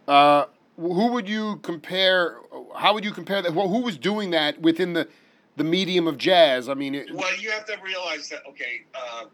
[0.09, 2.39] uh, who would you compare?
[2.77, 3.55] How would you compare that?
[3.55, 5.09] Well, who was doing that within the
[5.57, 6.69] the medium of jazz?
[6.69, 8.41] I mean, it, Well, you have to realize that.
[8.49, 9.25] Okay, uh,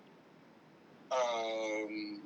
[1.12, 2.20] um,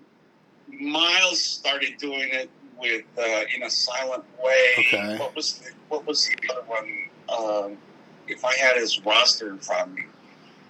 [0.69, 4.69] Miles started doing it with uh, in a silent way.
[4.79, 5.19] Okay.
[5.19, 7.09] What was the, what was the other one?
[7.29, 7.79] Um,
[8.27, 10.03] if I had his roster in front of me,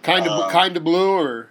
[0.03, 1.49] kind of uh, kind of blue or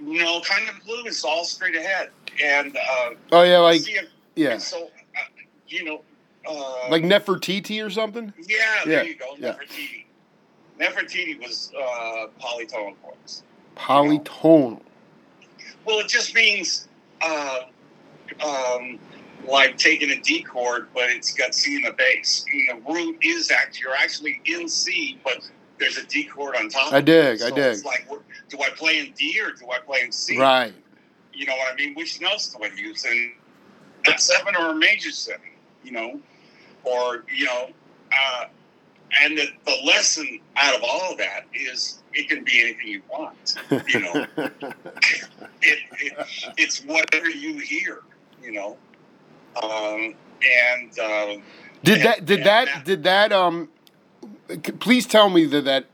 [0.00, 2.10] you know, kind of blue is all straight ahead,
[2.42, 5.20] and uh, oh yeah, like if, yeah, so uh,
[5.68, 6.02] you know,
[6.48, 8.32] uh, like Nefertiti or something.
[8.46, 9.52] yeah, there yeah, you go, yeah.
[9.54, 10.04] Nefertiti.
[10.80, 13.42] Nefertiti was uh, polytone chords.
[13.76, 14.80] Polytonal.
[15.84, 16.88] Well, it just means
[17.22, 17.60] uh,
[18.44, 18.98] um,
[19.46, 22.44] like taking a D chord, but it's got C in the bass.
[22.70, 26.68] And the root is actually you're actually in C, but there's a D chord on
[26.68, 26.92] top.
[26.92, 27.06] I of it.
[27.06, 27.58] dig, I dig.
[27.58, 30.38] It's like, what- do I play in D or do I play in C?
[30.38, 30.74] Right.
[31.32, 31.94] You know what I mean?
[31.94, 33.04] Which notes do I use?
[33.04, 33.32] And
[34.06, 35.50] a seven or a major seven,
[35.82, 36.20] you know,
[36.84, 37.68] or you know,
[38.12, 38.44] uh,
[39.22, 43.02] and the, the lesson out of all of that is it can be anything you
[43.10, 43.56] want.
[43.88, 45.28] You know, it,
[45.62, 48.00] it, it's whatever you hear,
[48.42, 48.76] you know.
[49.62, 51.42] Um, and um,
[51.82, 52.24] Did that?
[52.24, 52.84] Did that?
[52.84, 53.32] Did that?
[53.32, 53.68] Um,
[54.80, 55.86] please tell me that that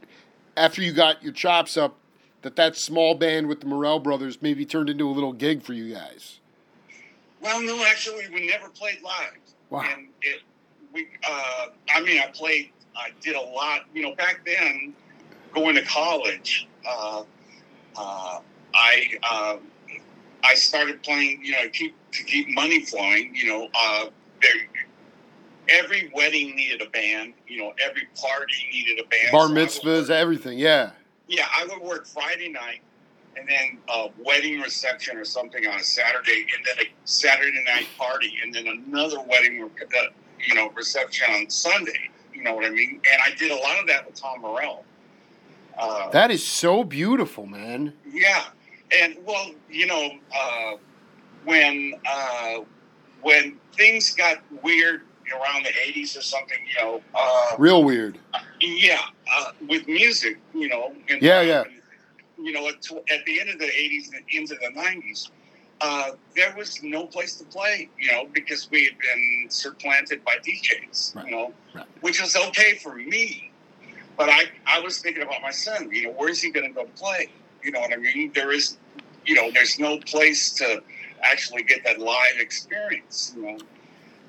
[0.56, 1.96] after you got your chops up,
[2.42, 5.72] that that small band with the Morell brothers maybe turned into a little gig for
[5.72, 6.40] you guys.
[7.40, 9.38] well, no, actually, we never played live.
[9.70, 9.84] Wow.
[9.90, 10.42] And it,
[10.92, 14.92] we, uh, I mean, I played, I did a lot, you know, back then,
[15.54, 17.22] going to college, uh,
[17.96, 18.40] uh,
[18.74, 19.56] I, uh,
[20.44, 23.34] I started playing, you know, keep to keep money flowing.
[23.34, 24.06] You know, uh,
[24.40, 24.52] there,
[25.68, 27.34] every wedding needed a band.
[27.46, 29.32] You know, every party needed a band.
[29.32, 30.58] Bar mitzvahs, everything.
[30.58, 30.90] Yeah.
[31.32, 32.80] Yeah, I would work Friday night,
[33.36, 37.86] and then a wedding reception or something on a Saturday, and then a Saturday night
[37.96, 39.98] party, and then another wedding, uh,
[40.46, 42.10] you know, reception on Sunday.
[42.34, 43.00] You know what I mean?
[43.10, 44.84] And I did a lot of that with Tom Morell.
[45.78, 47.94] Uh, That is so beautiful, man.
[48.12, 48.44] yeah,
[49.00, 50.72] and well, you know, uh,
[51.44, 52.58] when uh,
[53.22, 55.00] when things got weird
[55.32, 58.18] around the '80s or something, you know, uh, Real weird.
[58.62, 59.00] Yeah,
[59.34, 61.64] uh, with music, you know, and, Yeah, yeah.
[62.38, 62.74] you know, at,
[63.10, 65.30] at the end of the '80s and into the '90s,
[65.80, 70.36] uh, there was no place to play, you know, because we had been supplanted by
[70.46, 71.86] DJs, Right, you know, right.
[72.00, 73.50] which was okay for me,
[74.16, 76.84] but I I was thinking about my son, you know, where's he going to go
[76.96, 77.28] play?
[77.62, 78.32] You know what I mean?
[78.34, 78.78] There is,
[79.26, 80.82] you know, there's no place to
[81.22, 83.58] actually get that live experience, you know,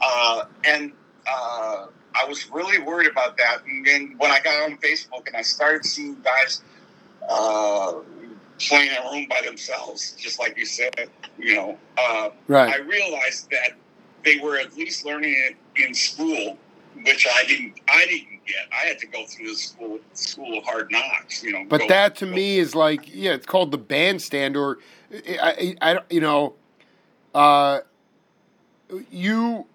[0.02, 0.92] uh, and
[1.32, 3.66] uh, I was really worried about that.
[3.66, 6.62] And then when I got on Facebook and I started seeing guys
[7.30, 7.94] uh,
[8.60, 12.30] playing at home by themselves, just like you said, you know, uh,
[12.72, 13.72] I realized that
[14.24, 16.58] they were at least learning it in school,
[17.04, 17.80] which I didn't.
[17.88, 18.56] I didn't get.
[18.72, 21.66] I had to go through the school school of hard knocks, you know.
[21.68, 24.80] But go- that to go- me is like, yeah, it's called the bandstand, or
[25.42, 26.54] I, I, I you know,
[27.34, 27.80] uh,
[29.12, 29.66] you,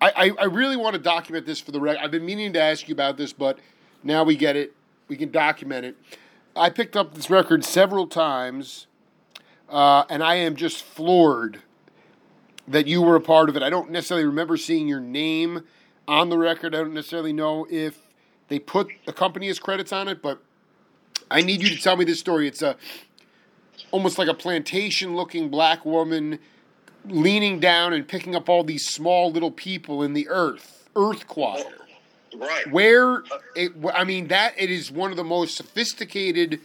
[0.00, 2.00] I, I, I really want to document this for the record.
[2.02, 3.58] I've been meaning to ask you about this, but
[4.02, 4.74] now we get it.
[5.08, 5.96] We can document it.
[6.56, 8.86] I picked up this record several times,
[9.68, 11.60] uh, and I am just floored
[12.66, 13.62] that you were a part of it.
[13.62, 15.64] I don't necessarily remember seeing your name
[16.06, 16.74] on the record.
[16.74, 17.98] I don't necessarily know if
[18.48, 20.42] they put the company as credits on it, but
[21.30, 22.48] I need you to tell me this story.
[22.48, 22.76] It's a
[23.90, 26.38] almost like a plantation looking black woman
[27.06, 31.64] leaning down and picking up all these small little people in the earth, earth choir.
[32.36, 32.70] right.
[32.70, 33.22] Where
[33.56, 36.60] it, I mean that it is one of the most sophisticated.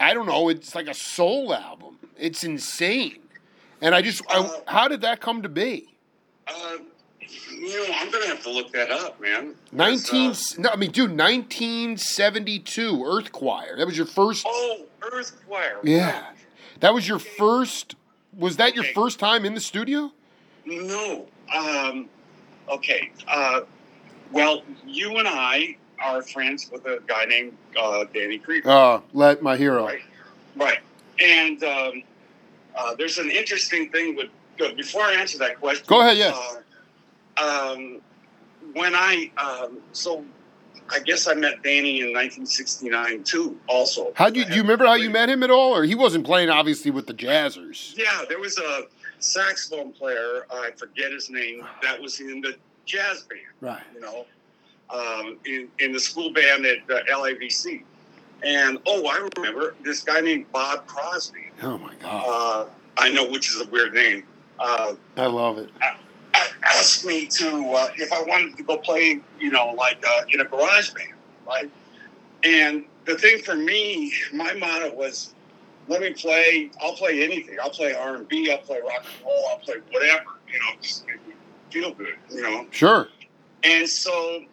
[0.00, 0.48] I don't know.
[0.48, 1.98] It's like a soul album.
[2.18, 3.18] It's insane,
[3.80, 5.88] and I just, I, Uh, how did that come to be?
[6.46, 6.78] Uh,
[7.50, 9.54] You know, I'm gonna have to look that up, man.
[9.72, 10.32] Nineteen.
[10.32, 13.04] Uh, no, I mean, dude, nineteen seventy-two.
[13.04, 13.76] Earthquire.
[13.76, 14.44] That was your first.
[14.46, 15.78] oh, Earthquire.
[15.82, 16.24] Yeah,
[16.80, 17.94] that was your first.
[18.38, 20.12] Was that your first time in the studio?
[20.64, 21.26] No.
[21.54, 22.08] Um,
[22.68, 23.10] okay.
[23.28, 23.60] Uh,
[24.32, 28.68] well, you and I are friends with a guy named uh, Danny Krieger.
[28.68, 29.86] Uh, let my hero.
[29.86, 30.02] Right.
[30.56, 30.78] Right.
[31.20, 32.02] And um,
[32.76, 34.28] uh, there's an interesting thing with.
[34.76, 36.32] Before I answer that question, Go ahead, yeah.
[37.36, 38.00] Uh, um,
[38.72, 40.24] when I um, so,
[40.90, 43.58] I guess I met Danny in 1969 too.
[43.68, 45.74] Also, How do you, do you remember how you met him at all?
[45.74, 47.96] Or he wasn't playing obviously with the Jazzers.
[47.96, 48.82] Yeah, there was a
[49.18, 50.46] saxophone player.
[50.52, 51.64] I forget his name.
[51.82, 53.40] That was in the jazz band.
[53.60, 53.82] Right.
[53.94, 54.26] you know,
[54.90, 57.82] um, in, in the school band at uh, LAVC.
[58.42, 61.46] And oh, I remember this guy named Bob Crosby.
[61.62, 62.24] Oh my God,
[62.68, 62.68] Uh,
[62.98, 64.24] I know which is a weird name.
[64.58, 65.70] Uh, I love it.
[65.82, 65.96] a-
[66.64, 70.40] asked me to uh, if I wanted to go play, you know, like uh, in
[70.40, 71.14] a garage band,
[71.46, 71.70] right?
[72.42, 75.34] And the thing for me, my motto was,
[75.88, 76.70] let me play.
[76.82, 77.56] I'll play anything.
[77.62, 78.50] I'll play R and B.
[78.50, 79.44] I'll play rock and roll.
[79.50, 80.24] I'll play whatever.
[80.50, 81.34] You know, just make me
[81.70, 82.16] feel good.
[82.30, 82.66] You know.
[82.70, 83.08] Sure.
[83.62, 84.44] And so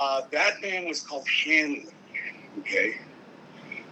[0.00, 1.86] uh, that band was called Hanley.
[2.60, 2.96] Okay.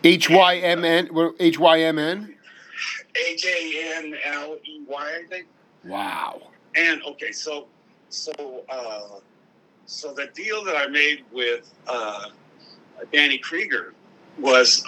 [0.02, 1.08] H Y M N.
[1.38, 2.34] H Y M N.
[3.14, 5.46] H A N L E Y, I think.
[5.84, 6.42] Wow.
[6.76, 7.66] And okay, so
[8.08, 8.32] so
[8.68, 9.20] uh,
[9.86, 12.26] so the deal that I made with uh,
[13.12, 13.94] Danny Krieger
[14.38, 14.82] was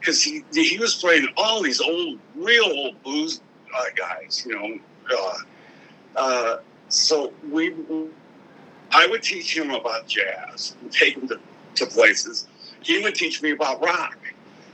[0.00, 3.40] because he he was playing all these old, real old blues
[3.76, 4.78] uh, guys, you know.
[5.16, 5.34] Uh,
[6.16, 6.56] uh,
[6.88, 7.74] so we,
[8.90, 11.38] I would teach him about jazz and take him to,
[11.76, 12.46] to places.
[12.82, 14.16] He would teach me about rock,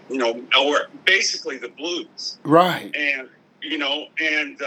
[0.08, 2.94] you know, or basically the blues Right.
[2.94, 3.28] and
[3.62, 4.60] you know, and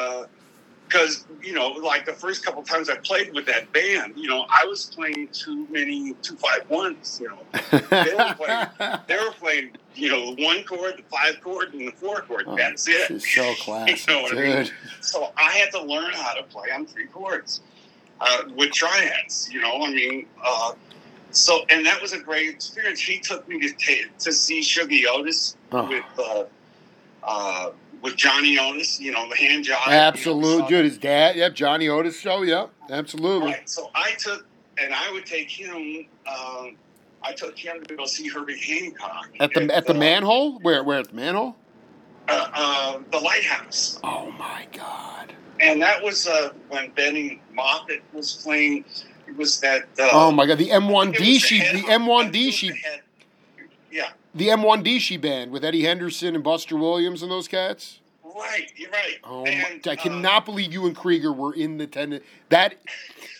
[0.95, 4.45] because you know, like the first couple times I played with that band, you know,
[4.49, 7.19] I was playing too many two five ones.
[7.21, 7.39] You know,
[7.71, 8.67] they were playing,
[9.07, 12.45] they were playing, you know, the one chord, the five chord, and the four chord.
[12.47, 13.21] Oh, That's it.
[13.21, 14.69] so classic, You know what I mean?
[15.01, 17.61] So I had to learn how to play on three chords
[18.21, 19.49] uh, with triads.
[19.51, 20.73] You know, I mean, uh,
[21.31, 23.01] so and that was a great experience.
[23.01, 25.89] He took me to ta- to see Shuggie Otis Oh.
[25.89, 26.43] with uh,
[27.23, 27.71] uh,
[28.05, 28.99] with Johnny Otis.
[29.01, 29.81] You know, the hand job.
[29.87, 30.85] Absolutely, you know, dude.
[30.85, 31.35] His dad.
[31.35, 31.55] Yep.
[31.55, 32.43] Johnny Otis show.
[32.43, 32.69] Yep.
[32.89, 33.51] Absolutely.
[33.51, 33.69] Right.
[33.69, 34.45] So I took
[34.81, 36.05] and I would take him.
[36.27, 36.77] Um,
[37.23, 40.59] I took him to go see Herbie Hancock At the at the uh, Manne-Hole.
[40.59, 41.55] Where where at the Manne-Hole?
[42.27, 43.99] uh, uh, the lighthouse.
[44.03, 45.33] Oh my God.
[45.59, 48.85] and that was uh, when Bennie Maupin was playing.
[49.27, 49.83] It was that.
[49.99, 50.57] Uh, Oh my God.
[50.59, 52.77] The M1D was she the I M1D think it was she the
[53.91, 57.99] Yeah, the Mwandishi band with Eddie Henderson and Buster Williams and those cats.
[58.23, 58.69] right.
[58.75, 59.17] You're right.
[59.23, 62.19] Oh my, and, I uh, cannot believe you and Krieger were in the ten.
[62.49, 62.75] That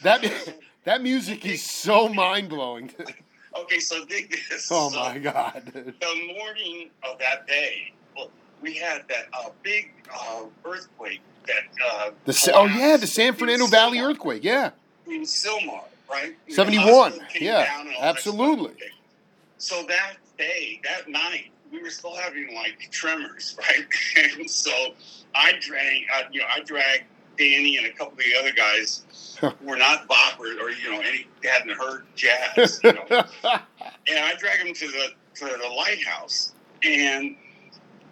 [0.03, 0.23] that
[0.85, 2.91] that music is so mind blowing.
[3.57, 4.69] okay, so dig this.
[4.71, 5.63] oh So my God.
[5.73, 8.31] The morning of that day, well,
[8.61, 11.21] we had that uh, big uh, earthquake.
[11.45, 14.09] That uh, The oh yeah, the San Fernando Valley Sylmar.
[14.11, 14.43] earthquake.
[14.43, 14.71] Yeah.
[15.07, 16.35] in Sylmar, right?
[16.49, 18.73] 71, yeah, down and all that absolutely.
[19.57, 23.85] So that day, that night, we were still having like tremors, right?
[24.37, 24.71] and so
[25.33, 27.03] I drank, uh, you know, I dragged
[27.37, 29.03] Danny and a couple of the other guys
[29.39, 34.35] who were not boppers or you know any hadn't heard jazz, you know, and I
[34.37, 37.35] dragged them to the to the lighthouse, and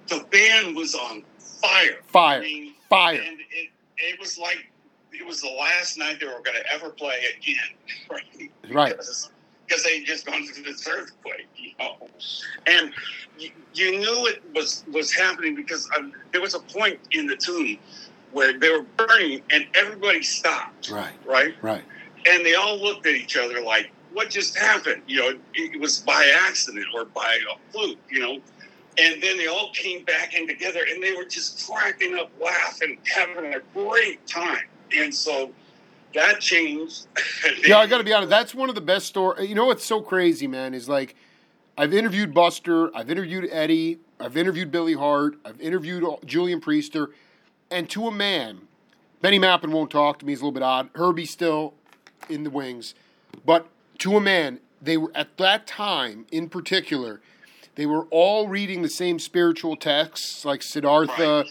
[0.07, 1.99] the band was on fire.
[1.99, 2.41] I Fire.
[2.41, 3.15] mean, Fire.
[3.21, 4.69] and it, it was like
[5.13, 7.55] it was the last night they were going to ever play again,
[8.11, 8.51] right?
[8.69, 8.97] Right.
[8.97, 9.29] Because
[9.81, 11.95] they had just gone through this earthquake, you know,
[12.67, 12.91] and
[13.39, 17.35] you, you knew it was was happening because um, there was a point in the
[17.35, 17.79] tune
[18.31, 21.13] where they were burning and everybody stopped, Right.
[21.25, 21.55] right?
[21.63, 21.83] Right.
[22.27, 25.79] And they all looked at each other like, "What just happened?" You know, it, it
[25.79, 28.39] was by accident or by a fluke, you know.
[28.99, 32.99] And then they all came back in together, and they were just cracking up, laughing,
[33.05, 34.65] having a great time.
[34.95, 35.49] And so
[36.13, 37.07] that changed.
[37.65, 38.29] Yeah, I got to be honest.
[38.29, 39.47] That's one of the best stories.
[39.47, 40.73] You know what's so crazy, man?
[40.73, 41.15] Is like
[41.77, 47.07] I've interviewed Buster, I've interviewed Eddie, I've interviewed Billy Hart, I've interviewed Julian Priester,
[47.71, 48.61] and to a man,
[49.21, 50.31] Bennie Maupin won't talk to me.
[50.31, 50.89] He's a little bit odd.
[50.95, 51.73] Herbie still
[52.29, 52.95] in the wings,
[53.45, 53.67] but
[53.99, 57.21] to a man, they were at that time in particular.
[57.75, 61.45] They were all reading the same spiritual texts, like Siddhartha,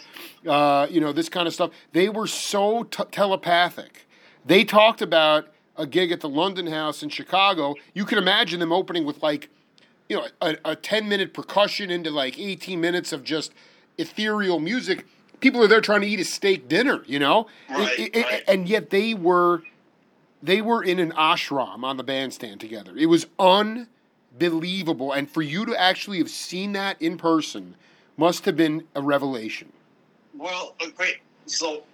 [0.47, 1.71] uh, you know, this kind of stuff.
[1.93, 4.07] They were so t- telepathic.
[4.45, 7.75] They talked about a gig at the London House in Chicago.
[7.95, 9.49] You can imagine them opening with like,
[10.09, 13.53] you know, a, a 10 minute percussion into like 18 minutes of just
[13.99, 15.07] ethereal music.
[15.41, 18.45] people are there trying to eat a steak dinner, you know, Right, It- it- right.
[18.49, 19.63] and yet they were
[20.45, 22.93] they were in an ashram on the bandstand together.
[22.97, 27.77] It was unbelievable, and for you to actually have seen that in person
[28.17, 29.73] must have been a revelation.
[30.35, 31.19] Well, uh, great.
[31.47, 31.85] So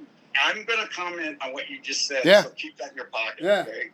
[0.42, 2.24] I'm going to comment on what you just said.
[2.24, 2.42] Yeah.
[2.42, 3.40] So keep that in your pocket.
[3.42, 3.64] Yeah.
[3.68, 3.90] Okay.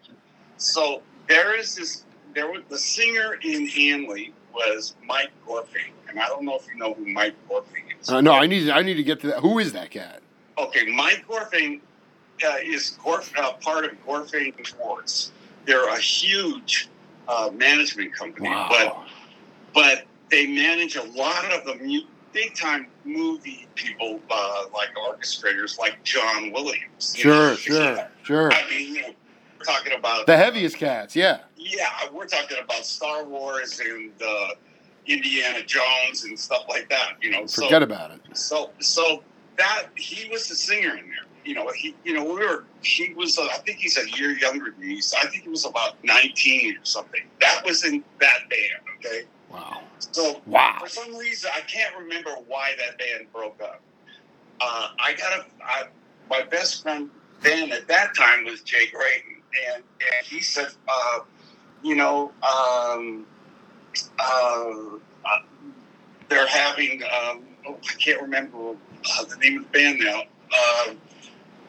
[0.57, 2.05] So there is this.
[2.35, 6.77] There was the singer in Hanley was Mike Gorfaine, and I don't know if you
[6.77, 8.09] know who Mike Gorfaine is.
[8.09, 9.41] Uh, no, I need I need to get to that.
[9.41, 10.21] Who is that cat?
[10.59, 11.81] Okay, Mike Gorfaine
[12.45, 15.33] uh, is Gorf, uh, part of Gorfing Sports.
[15.65, 16.89] They're a huge
[17.29, 19.05] uh, management company, but Wow.
[19.75, 22.03] but they manage a lot of the mu-
[22.35, 27.15] big time movie people, uh, like orchestrators, like John Williams.
[27.17, 27.55] Sure, know?
[27.57, 28.53] sure, sure.
[28.53, 29.09] I mean, you know,
[29.59, 31.41] we're talking about The heaviest cats, yeah.
[31.57, 34.49] yeah, we're talking about Star Wars and uh,
[35.07, 37.15] Indiana Jones and stuff like that.
[37.23, 38.21] You know, so Forget about it.
[38.37, 39.23] so so
[39.57, 41.27] that he was the singer in there.
[41.45, 44.31] You know, he you know we were he was uh, I think he's a year
[44.33, 45.01] younger than me.
[45.01, 47.21] So I think he was about nineteen or something.
[47.41, 48.83] That was in that band.
[48.99, 49.23] Okay,
[49.55, 49.83] Wow.
[49.99, 50.79] so Wow.
[50.81, 53.81] for some reason I can't remember why that band broke up.
[54.61, 55.85] Uh, I got a I,
[56.29, 57.11] my best friend
[57.43, 59.43] then at that time was Jay Graydon,
[59.75, 61.21] and and he said, uh,
[61.83, 62.33] you know.
[62.43, 63.27] Um,
[64.19, 64.71] uh,
[65.25, 65.39] uh,
[66.29, 70.23] they're having um, oh, I can't remember uh, the name of the band now.
[70.57, 70.95] Uh,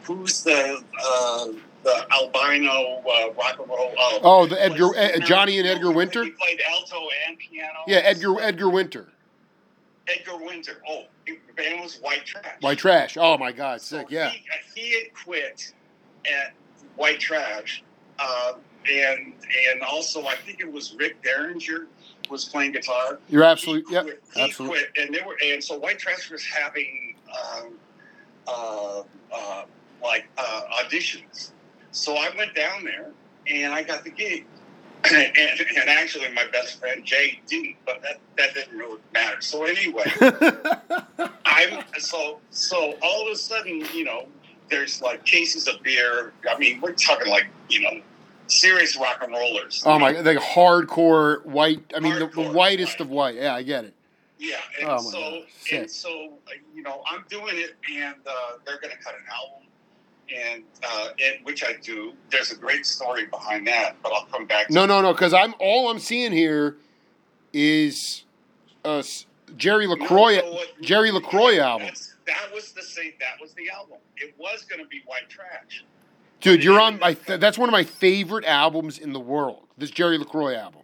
[0.04, 1.48] who's the uh,
[1.86, 3.92] the albino uh, rock and roll?
[3.98, 6.24] Uh, Oh, the Edgar- plays- uh, Johnny and Edgar Winter?
[6.26, 7.80] He played alto and piano.
[7.88, 9.08] Yeah, Edgar Edgar Winter.
[10.08, 10.82] Edgar Winter.
[10.90, 12.62] Oh, the band was White Trash.
[12.62, 13.18] White trash.
[13.18, 14.08] Oh my God, So sick.
[14.12, 14.30] Yeah.
[14.30, 14.44] He,
[14.76, 15.74] he had quit
[16.32, 16.54] at
[16.96, 17.84] White Trash,
[18.20, 18.54] uh,
[18.92, 19.34] and
[19.72, 21.88] and also I think it was Rick Derringer
[22.30, 23.20] was playing guitar.
[23.30, 23.84] You're absolutely.
[24.02, 24.80] Quit, he absolutely.
[24.80, 27.74] quit, and they were, and so White Trash was having um,
[28.48, 29.02] uh,
[29.36, 29.64] uh,
[30.04, 31.52] like uh, auditions.
[31.96, 33.12] So I went down there
[33.48, 34.46] and I got the gig.
[35.12, 39.40] and, and actually, my best friend Jay didn't, but that, that didn't really matter.
[39.40, 40.12] So anyway,
[41.46, 44.28] I'm so so all of a sudden, you know,
[44.70, 46.34] there's like cases of beer.
[46.50, 48.02] I mean, we're talking like you know,
[48.48, 49.84] serious rock and rollers.
[49.86, 51.94] oh my, like hardcore white.
[51.96, 53.02] I mean, the, the whitest right.
[53.02, 53.36] of white.
[53.36, 53.94] Yeah, I get it.
[54.40, 56.34] Yeah, and Oh, my so and so
[56.74, 59.68] you know, I'm doing it, and uh, they're going to cut an album,
[60.34, 62.14] and uh, and which I do.
[62.30, 64.68] There's a great story behind that, but I'll come back.
[64.68, 65.12] to No, no, no.
[65.14, 66.78] Because I'm all I'm seeing here
[67.54, 68.24] is
[68.84, 69.04] uh,
[69.58, 70.38] Jerry Lacroix.
[70.38, 71.90] No, what- Jerry Lacroix album.
[72.28, 73.14] That was the same.
[73.20, 73.98] That was the album.
[74.18, 75.84] It was going to be White Trash.
[76.42, 77.14] Dude, you're on my.
[77.26, 79.64] That's one of my favorite albums in the world.
[79.78, 80.82] This Jerry Lacroix album.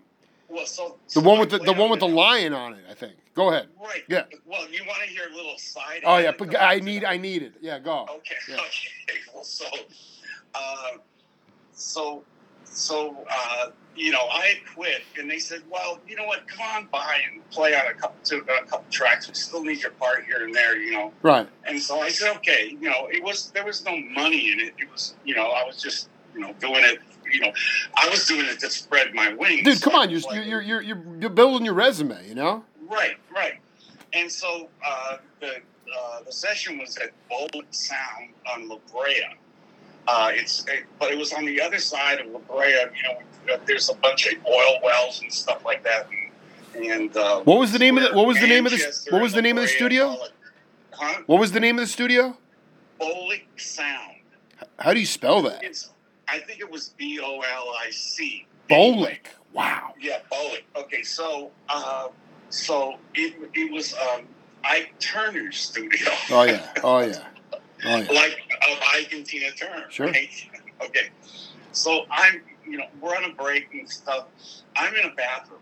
[0.50, 2.84] Well, so The one with the, the one with the lion on it.
[2.90, 3.14] I think.
[3.34, 3.68] Go ahead.
[3.82, 4.04] Right.
[4.10, 4.24] Yeah.
[4.46, 6.02] Well, you want to hear a little side?
[6.06, 7.06] Oh yeah, but I need?
[7.06, 7.54] I need it.
[7.62, 8.06] Yeah, go.
[8.18, 8.36] Okay.
[8.48, 8.56] Yeah.
[8.56, 8.66] Okay.
[9.34, 9.66] Well, so,
[10.54, 10.98] uh,
[11.72, 12.24] so,
[12.66, 16.46] so, uh, you know, I had quit, and they said, "Well, you know what?
[16.48, 19.28] Come on by and play on a couple, to, a couple tracks.
[19.30, 21.48] We still need your part here and there, you know." Right.
[21.66, 24.74] And so I said, "Okay." You know, it was there was no money in it.
[24.78, 27.00] It was, you know, I was just, you know, doing it.
[27.32, 27.54] You know,
[27.96, 29.64] I was doing it to spread my wings.
[29.64, 30.02] Dude, come on.
[30.02, 32.28] I You're was like, you're you're you're, you're building your resume.
[32.28, 32.66] You know.
[32.92, 33.60] Right, right.
[34.14, 39.26] And so uh, the uh, the session was at Bolic Sound on La Brea.
[40.08, 42.70] Uh, it's it, but it was on the other side of La Brea.
[42.72, 43.04] You
[43.48, 46.08] know, there's a bunch of oil wells and stuff like that.
[46.76, 49.08] And, and uh, What was the name of the What was the name of the
[49.10, 50.18] What was the name of the studio?
[50.92, 51.22] Huh?
[51.26, 52.38] What was the name of the studio?
[53.00, 54.18] Bolic Sound.
[54.80, 55.64] How do you spell that?
[55.64, 55.92] It's
[56.28, 58.46] I think it was B O L I C.
[58.70, 59.28] Bolick.
[59.54, 59.94] Wow.
[60.00, 60.64] Yeah, Bolick.
[60.76, 62.08] Okay, so uh,
[62.54, 64.28] so it it was um,
[64.64, 66.10] Ike Turner's studio.
[66.30, 66.70] Oh yeah.
[66.84, 67.24] Oh yeah.
[67.54, 68.12] Oh yeah.
[68.12, 68.38] like
[68.70, 69.86] of Ike and Tina Turner.
[69.90, 70.08] Sure.
[70.08, 70.30] Right?
[70.84, 71.10] Okay.
[71.72, 74.28] So I'm, you know, we're on a break and stuff.
[74.76, 75.60] I'm in a bathroom,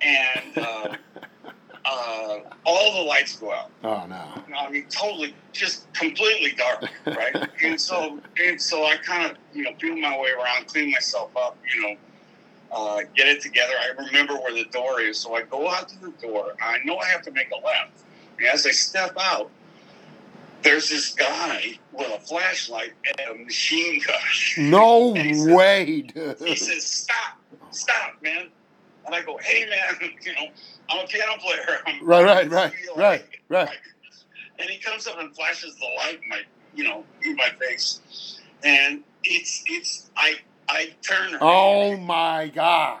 [0.00, 0.96] and uh,
[1.84, 3.70] uh, all the lights go out.
[3.84, 4.42] Oh no.
[4.56, 7.48] I mean, totally, just completely dark, right?
[7.62, 11.36] and so, and so I kind of, you know, feel my way around, clean myself
[11.36, 11.96] up, you know,
[12.72, 13.74] uh, get it together.
[13.78, 16.54] I remember where the door is, so I go out to the door.
[16.60, 18.02] I know I have to make a left.
[18.38, 19.50] And as I step out,
[20.62, 24.16] there's this guy with a flashlight and a machine gun.
[24.70, 26.38] No says- way, dude.
[26.40, 27.38] He says, "Stop,
[27.70, 28.48] stop, man!"
[29.06, 30.48] And I go, "Hey, man, you know,
[30.90, 31.78] I'm a piano player.
[31.86, 33.68] I'm, Right, right, I right, right, right.
[34.58, 36.40] And he comes up and flashes the light in my,
[36.74, 40.34] you know, in my face, and it's it's I
[40.68, 41.36] I turn.
[41.40, 43.00] Oh my god.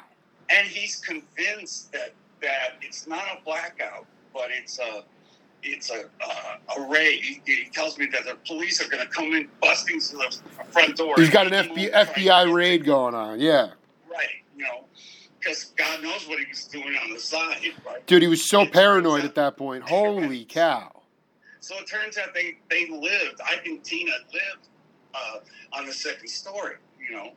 [0.50, 2.12] and he's convinced that
[2.42, 5.04] that it's not a blackout, but it's a
[5.62, 7.22] it's a uh, a raid.
[7.22, 10.64] He, he tells me that the police are going to come in busting through the
[10.70, 11.14] front door.
[11.16, 13.40] He's got an FBI, FBI raid going on.
[13.40, 13.70] Yeah,
[14.08, 14.84] Right, you know,
[15.40, 18.06] because God knows what he was doing on the side, right?
[18.06, 19.82] dude, he was so It paranoid out- at that point.
[19.88, 21.02] Holy cow!
[21.60, 23.40] So it turns out they they lived.
[23.44, 24.68] I and Tina lived
[25.14, 25.38] uh,
[25.72, 27.32] on the second story, you know.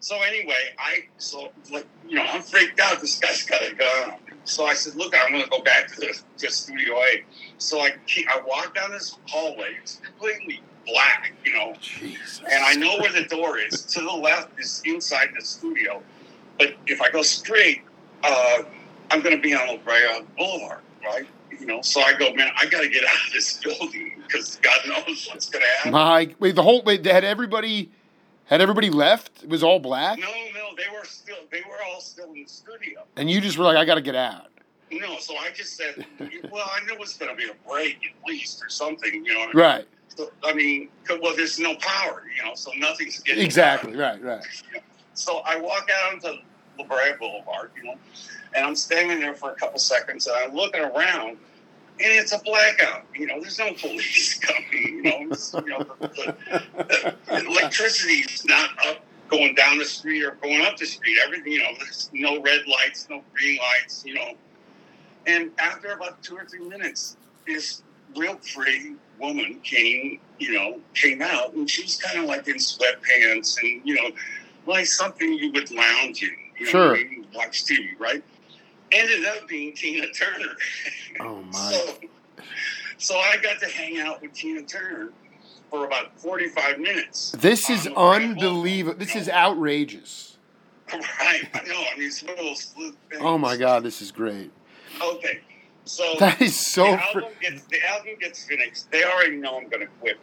[0.00, 3.00] So anyway, I so like you know I'm freaked out.
[3.00, 4.14] This guy's got a gun.
[4.44, 7.22] So I said, look, I'm going to go back to the to Studio A.
[7.58, 9.76] So I keep, I walk down this hallway.
[9.80, 11.74] It's completely black, you know.
[11.80, 12.40] Jesus.
[12.50, 13.82] and I know where the door is.
[13.84, 16.02] To the left is inside the studio,
[16.58, 17.82] but if I go straight,
[18.24, 18.62] uh,
[19.10, 21.26] I'm going to be on La Brea Boulevard, right?
[21.58, 24.56] You know, so I go, man, I got to get out of this building because
[24.62, 25.92] God knows what's going to happen.
[25.92, 27.90] My wait, the whole wait had everybody
[28.50, 29.42] had everybody left?
[29.42, 32.46] It was all black, No, no, they were still, they were all still in the
[32.46, 33.04] studio.
[33.16, 34.48] and you just were like, I got to get out.
[34.92, 36.04] No, so I just said,
[36.50, 39.34] well, I knew it was going to be a break at least or something, you
[39.34, 39.46] know.
[39.54, 39.86] Right.
[40.08, 40.88] So, I mean,
[41.22, 43.96] well, there's no power, you know, so nothing's getting Exactly.
[43.96, 44.22] Right.
[44.22, 44.44] Right.
[45.14, 46.40] So I walk out onto
[46.78, 47.94] La Brea Boulevard, you know,
[48.56, 51.36] and I'm standing there for a couple seconds, and I'm looking around,
[52.02, 53.04] and it's a blackout.
[53.14, 54.64] You know, there's no police coming.
[54.72, 56.36] You know, you know, the,
[56.76, 61.18] the, the electricity is not up going down the street or going up the street.
[61.24, 64.04] Everything, you know, there's no red lights, no green lights.
[64.04, 64.32] You know,
[65.26, 67.82] and after about two or three minutes, this
[68.16, 72.56] real pretty woman came, you know, came out, and she was kind of like in
[72.56, 74.10] sweatpants and you know,
[74.66, 76.30] like something you would lounge in.
[76.58, 76.98] You know, Sure.
[77.34, 78.22] watch TV, right?
[78.92, 80.54] Ended up being Tina Turner.
[81.20, 81.80] Oh my.
[82.98, 85.10] So, so I got to hang out with Tina Turner
[85.70, 87.30] for about 45 minutes.
[87.38, 88.98] This is on La Brea unbelievable.
[88.98, 90.36] This is outrageous.
[90.92, 91.84] Right, I know.
[91.94, 93.22] I mean, it's one of those fluke things.
[93.24, 94.50] Oh my god, this is great.
[95.00, 95.38] Okay,
[95.84, 96.82] so That is so.
[96.82, 98.90] the, Fr- album gets, the album gets finished.
[98.90, 100.18] They already know I'm going to quit.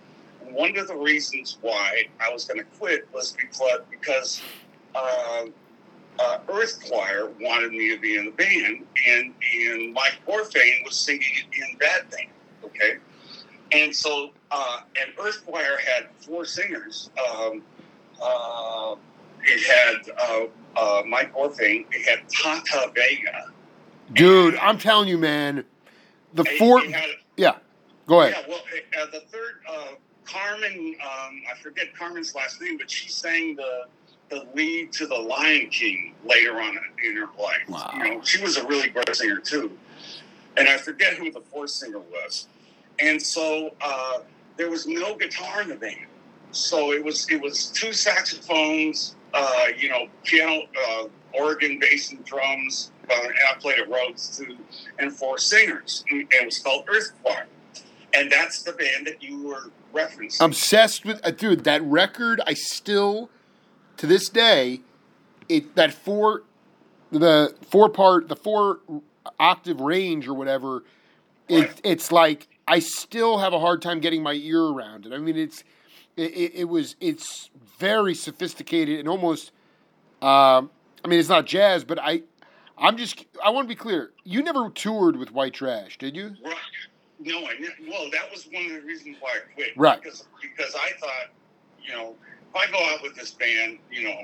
[0.50, 4.42] One of the reasons why I was going to quit was because because
[4.94, 5.46] uh,
[6.20, 9.34] uh, Earthquire wanted me to be in the band, and
[9.66, 11.22] and Mike Gorfaine was singing
[11.54, 12.30] in that band.
[12.64, 12.96] Okay,
[13.72, 17.10] and so uh, and Earthquire had four singers.
[17.30, 17.62] Um,
[18.22, 18.96] uh,
[19.44, 20.46] it had uh,
[20.76, 21.86] uh, Mike Gorfaine.
[21.92, 23.52] It had Tata Vega.
[24.14, 25.64] Dude, I'm telling you, man.
[26.34, 26.80] The four.
[26.82, 27.56] had- Yeah.
[28.08, 28.46] Go ahead.
[28.48, 28.62] Yeah, well,
[29.02, 29.88] uh, the third, uh,
[30.24, 33.84] Carmen, um, I forget Carmen's last name, but she sang the
[34.30, 37.58] the lead to the Lion King later on in her life.
[37.68, 37.92] Wow.
[37.96, 39.78] You know, she was a really great singer too,
[40.58, 42.48] and I forget who the fourth singer was.
[43.00, 44.20] And so uh,
[44.58, 46.08] there was no guitar in the band,
[46.52, 52.24] so it was it was two saxophones, uh, you know, piano, uh, organ, bass, and
[52.26, 52.92] drums.
[53.10, 54.58] Uh, and I played a Rhodes too,
[55.00, 56.04] and four singers.
[56.10, 57.48] And it was called Earth Choir
[58.14, 60.44] and that's the band that you were referencing.
[60.44, 63.30] Obsessed with uh, dude that record i still
[63.98, 64.82] to this day
[65.50, 66.44] it that four
[67.12, 68.80] the four part the four
[69.40, 70.84] octave range or whatever
[71.48, 75.18] it, it's like i still have a hard time getting my ear around it i
[75.18, 75.64] mean it's
[76.16, 79.52] it, it, was it's very sophisticated and almost
[80.22, 80.72] um,
[81.04, 82.22] i mean it's not jazz but i
[82.78, 86.36] i'm just i want to be clear you never toured with white trash did you
[86.44, 86.56] right.
[87.20, 89.70] No, I ne- well, that was one of the reasons why I quit.
[89.76, 90.02] Right.
[90.02, 91.30] Because because I thought,
[91.84, 92.16] you know,
[92.50, 94.20] if I go out with this band, you know,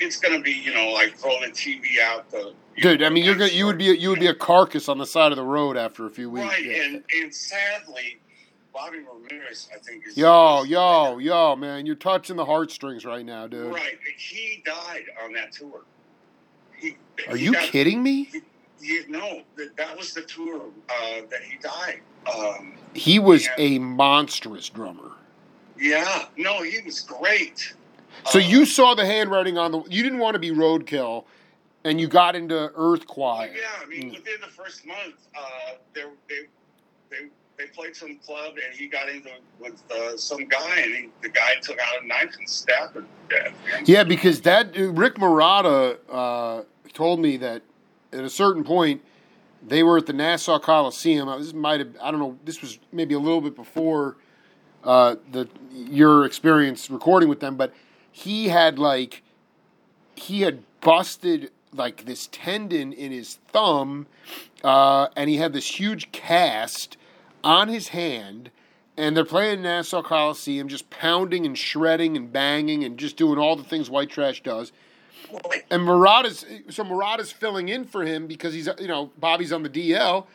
[0.00, 2.52] it's gonna be, you know, like throw the TV out the.
[2.80, 4.88] dude know, i mean you're gonna you would be a, you would be a carcass
[4.88, 6.82] on the side of the road after a few weeks right, Yeah.
[6.84, 8.18] and and sadly,
[8.74, 13.46] Bobby Ramirez, I think is Yo, yo, yo, man, you're touching the heartstrings right now,
[13.46, 13.72] dude.
[13.72, 15.82] Right, he died on that tour.
[16.78, 16.96] He,
[17.28, 18.28] Are he you kidding me?
[18.80, 22.00] You, no, that, that was the tour uh, that he died.
[22.30, 23.54] Um, He was Yeah.
[23.56, 25.12] a monstrous drummer.
[25.78, 27.74] Yeah, no, he was great.
[28.30, 29.82] So Uh, you saw the handwriting on the.
[29.88, 31.24] You didn't want to be roadkill,
[31.84, 33.52] and you got into Earthquire.
[33.54, 34.14] Yeah, I mean, Mm.
[34.16, 35.42] within the first month, uh,
[35.94, 36.46] they, they
[37.10, 37.26] they
[37.58, 41.28] they played some club, and he got into with uh, some guy, and he, the
[41.28, 43.54] guy took out a knife and stabbed him to death.
[43.84, 46.62] Yeah, because that Rick Murata uh,
[46.92, 47.62] told me that
[48.12, 49.02] at a certain point
[49.66, 51.28] they were at the Nassau Coliseum.
[51.28, 52.38] Uh, This might have I don't know.
[52.44, 54.16] This was maybe a little bit before
[54.86, 57.74] uh, the your experience recording with them, but
[58.10, 59.22] he had like
[60.14, 64.06] he had busted like this tendon in his thumb,
[64.64, 66.96] uh, and he had this huge cast
[67.44, 68.50] on his hand.
[68.98, 73.54] And they're playing Nassau Coliseum, just pounding and shredding and banging and just doing all
[73.54, 74.72] the things white trash does.
[75.70, 79.68] And Murata's so Murata's filling in for him because he's you know Bobby's on the
[79.68, 80.26] DL,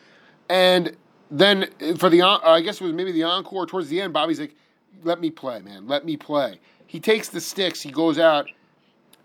[0.48, 0.96] and
[1.32, 4.00] then uh, for the en- uh, I guess it was maybe the encore towards the
[4.00, 4.12] end.
[4.12, 4.54] Bobby's like,
[5.02, 5.88] "Let me play, man.
[5.88, 7.80] Let me play." He takes the sticks.
[7.80, 8.48] He goes out.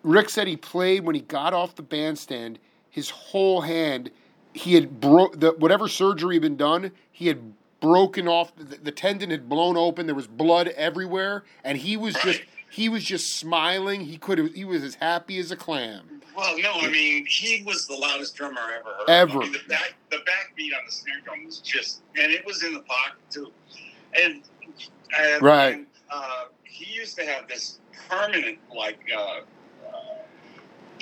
[0.04, 2.60] Rick said he played when he got off the bandstand.
[2.90, 4.10] His whole hand,
[4.54, 6.92] he had broke the whatever surgery had been done.
[7.12, 8.56] He had broken off.
[8.56, 10.06] The, the tendon had blown open.
[10.06, 14.02] There was blood everywhere, and he was just he was just smiling.
[14.02, 14.54] He could.
[14.56, 16.17] He was as happy as a clam.
[16.38, 19.10] Well, no, I mean he was the loudest drummer I ever heard.
[19.10, 19.40] Ever.
[19.40, 22.64] I mean, the back the backbeat on the snare drum was just, and it was
[22.64, 23.52] in the pocket too,
[24.22, 24.44] and,
[25.20, 25.74] and Right.
[25.76, 29.00] And, uh, he used to have this permanent like.
[29.16, 29.40] Uh,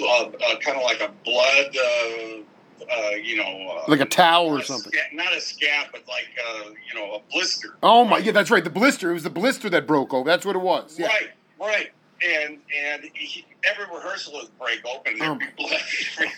[0.01, 4.47] uh, uh, kind of like a blood, uh, uh, you know, uh, Like a towel
[4.47, 4.91] or something.
[4.91, 7.75] sca- not a scab, but like uh, you know, a blister.
[7.81, 8.17] Oh my!
[8.17, 8.63] Yeah, that's right.
[8.63, 9.11] The blister.
[9.11, 10.29] It was the blister that broke over.
[10.29, 10.99] That's what it was.
[10.99, 11.07] Yeah.
[11.07, 11.29] Right,
[11.59, 11.91] right.
[12.23, 15.17] And and he, every rehearsal would break open.
[15.21, 15.37] Oh.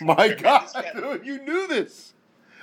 [0.00, 2.14] My God, dude, you knew this.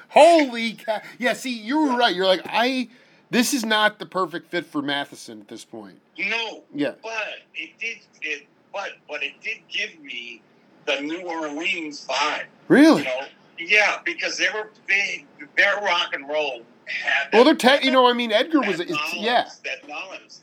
[0.10, 1.02] Holy cow!
[1.18, 2.16] Yeah, see, you were right.
[2.16, 2.90] You're like, I.
[3.32, 6.00] This is not the perfect fit for Mathieson at this point.
[6.18, 6.92] No, Yeah.
[7.02, 7.12] but
[7.56, 7.98] it did.
[8.22, 10.42] It but but it did give me
[10.86, 12.44] the New Orleans vibe.
[12.68, 13.00] Really?
[13.00, 13.22] You know,
[13.58, 15.26] yeah, because they were big.
[15.58, 17.34] Their rock and roll had.
[17.34, 18.78] Well, they're te- you know, I mean, Edgar was.
[18.78, 19.50] that yeah.
[19.64, 19.86] that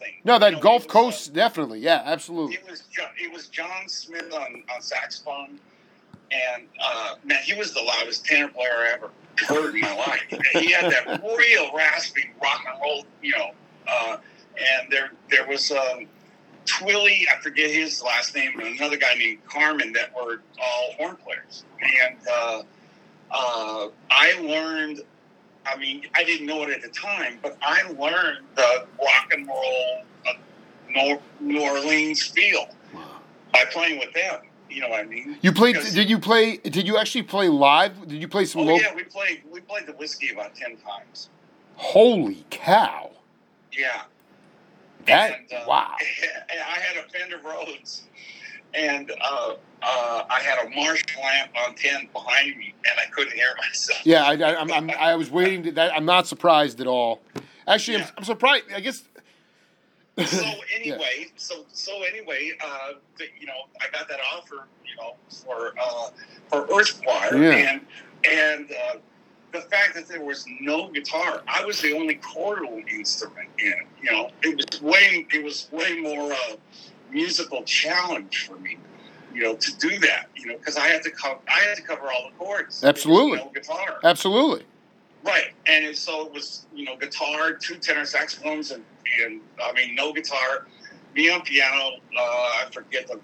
[0.02, 0.14] thing.
[0.24, 1.80] No, that You know, Gulf Coast, definitely.
[1.80, 2.56] Yeah, absolutely.
[2.56, 5.58] It was Jo- it was John Smith on, on saxophone,
[6.30, 9.10] and uh, man, he was the loudest tenor player I ever
[9.46, 10.22] heard in my life.
[10.30, 13.50] And he had that real raspy rock and roll, you know.
[13.86, 14.16] Uh,
[14.56, 16.06] and there there was um,
[16.66, 21.16] Twilly, I forget his last name, and another guy named Carmen that were all horn
[21.16, 21.64] players.
[21.80, 22.62] And uh,
[23.30, 25.02] uh, I learned.
[25.66, 29.46] I mean, I didn't know it at the time, but I learned the rock and
[29.46, 30.02] roll
[30.90, 32.66] Nor- New Orleans feel
[33.52, 34.40] by playing with them.
[34.68, 35.36] You know what I mean?
[35.42, 35.74] You played?
[35.74, 36.56] Because- Did you play?
[36.56, 38.08] Did you actually play live?
[38.08, 38.80] Did you play some Oh local?
[38.80, 39.42] yeah, we played.
[39.50, 41.28] We played the whiskey about ten times.
[41.76, 43.10] Holy cow!
[43.72, 44.02] Yeah.
[45.06, 45.96] That And, uh, wow.
[46.50, 48.02] I had a Fender Rhodes,
[48.74, 53.34] and uh, uh, I had a Marshall amp on ten behind me, and I couldn't
[53.34, 54.00] hear myself.
[54.04, 55.62] Yeah, I, I, I'm, I'm, I was waiting.
[55.64, 57.20] To, that, I'm not surprised at all.
[57.66, 58.64] Actually, I'm, I'm surprised.
[58.74, 59.02] I guess.
[60.26, 60.44] so
[60.74, 65.14] anyway, so so anyway, uh, the, you know, I got that offer, you know,
[65.44, 66.10] for uh,
[66.48, 67.50] for Earthquire, Yeah.
[67.72, 67.80] and
[68.28, 68.98] and uh,
[69.52, 73.86] the fact that there was no guitar, I was the only chordal instrument in it.
[74.02, 76.56] You know, it was way it was way more uh,
[77.12, 78.78] musical challenge for me.
[79.34, 81.82] You know, to do that, you know, because I had to cover, I had to
[81.82, 82.84] cover all the chords.
[82.84, 83.38] Absolutely.
[83.38, 83.98] Was no guitar.
[84.04, 84.64] Absolutely.
[85.24, 88.84] Right, and so it was you know guitar, two tenor saxophones, and
[89.24, 90.66] and I mean no guitar,
[91.14, 91.92] me on piano.
[92.16, 93.20] Uh, I forget the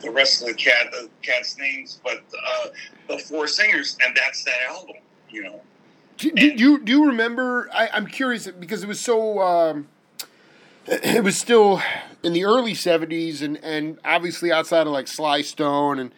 [0.00, 2.68] the rest of the cat the cat's names, but uh,
[3.08, 4.96] the four singers, and that's that album.
[5.30, 5.60] You know,
[6.18, 7.68] Do, do you do you remember?
[7.72, 9.40] I, I'm curious because it was so.
[9.40, 9.88] Um,
[10.86, 11.82] it was still
[12.22, 16.12] in the early '70s, and, and obviously outside of like Sly Stone and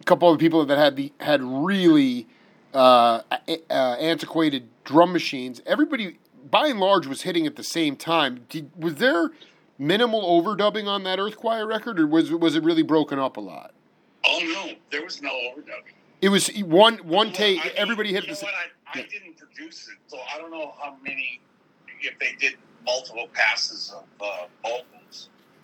[0.00, 2.26] a couple other people that had the had really
[2.72, 3.22] uh,
[3.70, 5.60] uh, antiquated drum machines.
[5.66, 6.18] Everybody,
[6.50, 8.46] by and large, was hitting at the same time.
[8.48, 9.30] Did, was there
[9.78, 13.74] minimal overdubbing on that Earthquire record, or was was it really broken up a lot?
[14.26, 15.94] oh no, there was no overdubbing.
[16.20, 17.60] It was one one Well, take.
[17.60, 18.48] I mean, everybody hit the same.
[18.48, 18.54] what?
[18.54, 19.06] I, I yeah.
[19.10, 21.40] didn't produce it, so I don't know how many
[22.00, 25.03] if they did multiple passes of uh, vocals.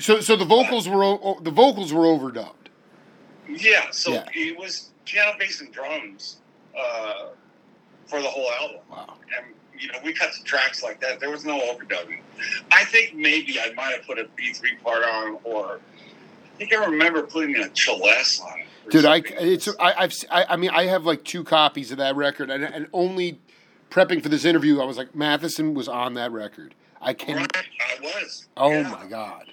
[0.01, 2.55] So so the vocals were o- the vocals were overdubbed.
[3.49, 4.27] Yeah, so Yeah.
[4.33, 6.37] it was piano, bass, and drums
[6.79, 7.29] uh,
[8.07, 8.79] for the whole album.
[8.91, 9.15] Wow.
[9.37, 11.21] And you know, we cut the tracks like that.
[11.21, 12.21] There was no overdubbing.
[12.71, 15.81] I think maybe I might have put a B three part on, or
[16.55, 20.45] I think I remember putting a Chalesse on Dude, I it's I, I've s- I,
[20.51, 23.39] I mean I have like two copies of that record, and, and only
[23.91, 26.75] prepping for this interview, I was like Mathieson was on that record.
[27.01, 27.37] I can.
[27.37, 28.47] right, I was.
[28.57, 28.89] Oh yeah.
[28.91, 29.53] my god.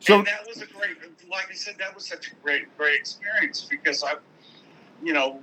[0.00, 0.96] So and that was a great,
[1.30, 4.14] like I said, that was such a great, great experience because I,
[5.02, 5.40] you know,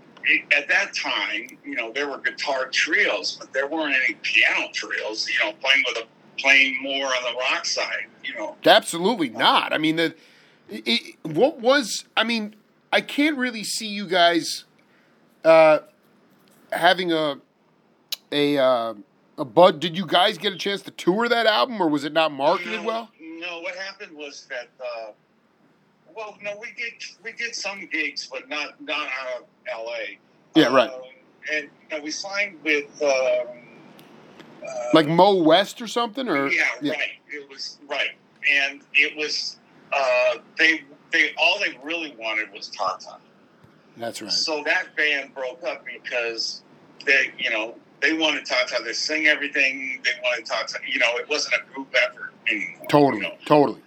[0.56, 5.28] at that time, you know, there were guitar trios, but there weren't any piano trios.
[5.30, 6.08] You know, playing with a
[6.42, 8.08] playing more on the rock side.
[8.24, 9.74] You know, absolutely not.
[9.74, 10.16] I mean the
[10.70, 12.56] it, what was I mean
[12.92, 14.66] I can't really see you guys
[15.44, 15.80] uh,
[16.72, 17.40] having a
[18.32, 18.94] a uh,
[19.38, 19.80] a bud.
[19.80, 22.84] Did you guys get a chance to tour that album, or was it not marketed
[22.84, 23.10] well?
[23.38, 24.70] No, what happened was that.
[24.80, 25.12] Uh,
[26.16, 30.18] well, no, we did we did some gigs, but not not out of L.A.
[30.56, 30.90] Yeah, right.
[30.90, 31.02] Um,
[31.54, 32.90] and you know, we signed with.
[33.02, 33.48] Um,
[34.66, 36.98] uh, Like MoWest or something, or yeah, right.
[37.30, 38.12] It was right,
[38.52, 39.60] and it was
[39.94, 40.82] uh, they
[41.12, 43.18] they all they really wanted was Tata.
[43.98, 44.32] That's right.
[44.32, 46.64] So that band broke up because
[47.06, 50.02] they, you know, they wanted Tata to sing everything.
[50.04, 52.86] They wanted Tata, you know, it wasn't a group effort anymore.
[52.90, 53.36] Totally, you know?
[53.46, 53.82] totally.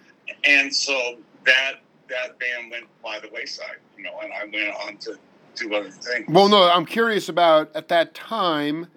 [0.45, 4.97] And so that that band went by the wayside, you know, and I went on
[4.99, 5.19] to
[5.57, 6.27] do other things.
[6.29, 8.89] Well, no, I'm curious about at that time.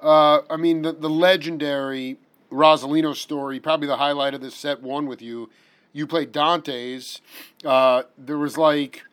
[0.00, 2.18] Uh, I mean, the, the legendary
[2.50, 5.50] Rosolino story, probably the highlight of this set one with you.
[5.92, 7.20] You played Dante's.
[7.64, 9.04] Uh, there was like,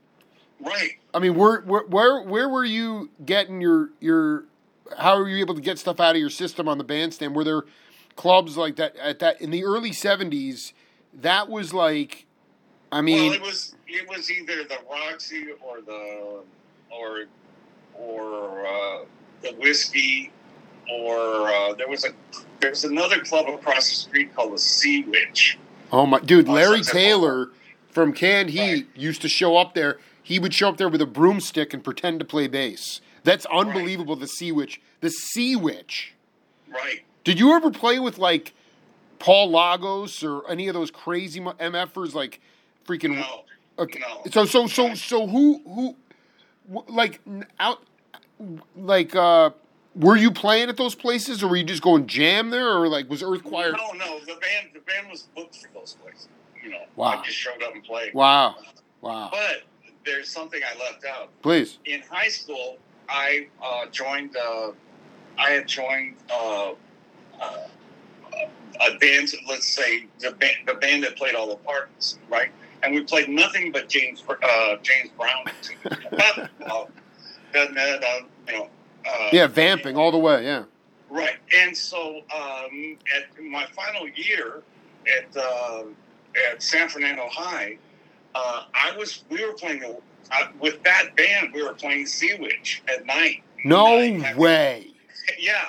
[0.60, 0.92] right.
[1.14, 4.46] I mean, where, where where where were you getting your your?
[4.98, 7.36] How were you able to get stuff out of your system on the bandstand?
[7.36, 7.64] Were there
[8.16, 10.74] clubs like that at that in the early '70s?
[11.14, 12.26] That was like,
[12.92, 16.42] I mean, well, it was it was either the Roxy or the
[16.92, 17.26] or
[17.96, 19.06] or uh,
[19.42, 20.32] the whiskey
[20.92, 22.10] or uh, there was a
[22.60, 25.58] there was another club across the street called the Sea Witch.
[25.92, 27.50] Oh my dude, Oh, Larry a Taylor
[27.92, 28.88] from Canned Heat Right.
[28.96, 30.00] used to show up there.
[30.24, 33.02] He would show up there with a broomstick and pretend to play bass.
[33.24, 34.16] That's unbelievable.
[34.16, 36.14] The Sea Witch, the Sea Witch.
[36.70, 37.04] Right.
[37.24, 38.54] Did you ever play with like
[39.20, 42.42] Paul Lagos or any of those crazy MFers like
[42.86, 43.16] freaking?
[43.16, 43.44] No.
[43.80, 44.00] Okay.
[44.00, 44.24] No.
[44.32, 45.96] So so so so who who
[46.88, 47.22] like
[47.60, 47.82] out
[48.76, 49.52] like uh
[49.96, 53.10] were you playing at those places or were you just going jam there or like
[53.10, 53.72] was Earthquire?
[53.72, 54.20] No, no.
[54.20, 56.28] The band the band was booked for those places.
[56.62, 56.86] You know.
[56.96, 57.20] Wow.
[57.20, 58.14] I just showed up and played.
[58.14, 58.56] Wow.
[59.02, 59.30] Wow.
[59.32, 59.64] But
[60.06, 61.30] there's something I left out.
[61.42, 61.78] Please.
[61.86, 62.78] in high school,
[63.10, 64.36] I uh, joined.
[64.36, 64.72] Uh,
[65.38, 66.74] I had joined uh,
[67.42, 67.58] uh,
[68.82, 69.30] a band.
[69.48, 72.52] Let's say the band, the band that played all the parts, right?
[72.82, 75.46] And we played nothing but James uh, James Brown.
[77.54, 78.70] uh, you know.
[79.06, 80.44] Uh, Yeah, vamping all the way.
[80.46, 80.64] Yeah.
[81.10, 84.64] Right, and so um, at my final year
[85.06, 85.84] at uh,
[86.52, 87.78] at San Fernando High,
[88.34, 91.54] uh, I was we were playing a, uh, with that band.
[91.54, 93.44] We were playing Sea Witch at night.
[93.64, 94.38] No Night.
[94.38, 94.93] way.
[95.40, 95.66] Yeah,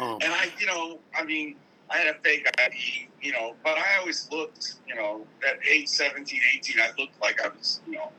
[0.00, 0.18] Oh.
[0.22, 1.56] and I, you know, I mean,
[1.90, 5.88] I had a fake ID, you know, but I always looked, you know, at age
[5.88, 8.10] 17, 18, I looked like I was, you know,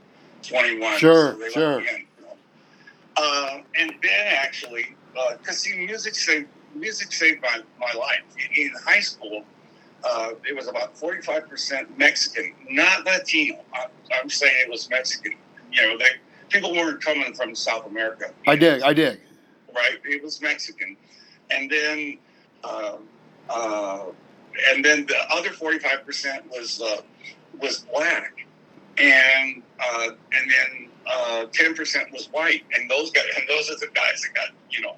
[0.43, 0.97] 21.
[0.97, 1.79] Sure, let sure.
[1.79, 2.37] in, you know.
[3.17, 4.95] Uh, and then actually,
[5.39, 8.21] because see, music saved music saved my, my life.
[8.37, 9.43] In, in high school,
[10.03, 13.63] uh, it was about 45% Mexican, not Latino.
[13.73, 13.87] I,
[14.19, 15.33] I'm saying it was Mexican.
[15.71, 16.05] You know, they,
[16.49, 18.31] people weren't coming from South America.
[18.45, 18.81] I dig.
[18.81, 19.19] I dig.
[19.75, 19.99] Right?
[20.05, 20.97] It was Mexican,
[21.51, 22.17] and then
[22.63, 23.07] um,
[23.49, 24.05] uh,
[24.71, 27.01] and then the other forty five percent was uh,
[27.59, 28.33] was black,
[28.97, 33.87] and uh, and then ten percent was white, and those guys and those are the
[33.93, 34.95] guys that got you know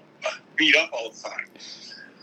[0.55, 1.45] beat up all the time.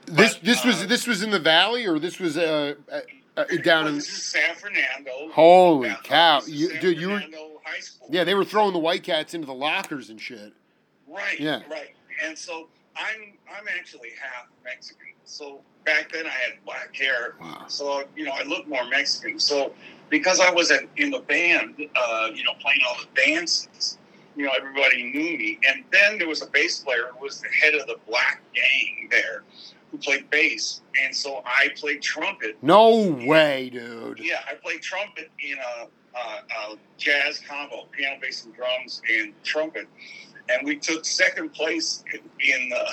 [0.06, 3.00] This But, this was uh, this was in the valley or this was uh, uh,
[3.36, 3.94] uh, down in.
[3.96, 5.32] this is San Fernando.
[5.32, 6.42] Holy cow!
[6.46, 7.22] You, San dude, you were
[7.64, 8.08] High School.
[8.10, 8.22] yeah.
[8.22, 10.52] They were throwing the white cats into the lockers and shit.
[11.08, 11.40] Right.
[11.40, 11.62] Yeah.
[11.68, 11.95] Right.
[12.24, 15.12] And so I'm I'm actually half Mexican.
[15.24, 17.34] So back then I had black hair.
[17.40, 17.64] Wow.
[17.68, 19.38] So you know I look more Mexican.
[19.38, 19.72] So
[20.08, 23.98] because I was in, in the band, uh, you know, playing all the dances,
[24.36, 25.58] you know, everybody knew me.
[25.68, 29.08] And then there was a bass player who was the head of the black gang
[29.10, 29.42] there,
[29.90, 30.82] who played bass.
[31.02, 32.56] And so I played trumpet.
[32.62, 34.20] No way, dude.
[34.20, 35.88] Yeah, I played trumpet in a,
[36.18, 39.88] a, a jazz combo, piano, bass, and drums, and trumpet.
[40.48, 42.86] And we took second place in, the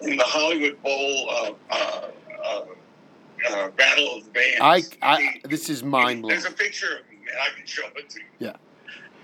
[0.10, 2.08] in the Hollywood Bowl uh, uh,
[2.44, 2.64] uh,
[3.50, 4.58] uh, Battle of the Bands.
[5.02, 6.34] I, I this is mind blowing.
[6.34, 8.26] There's a picture of me, I can show it to you.
[8.38, 8.56] Yeah.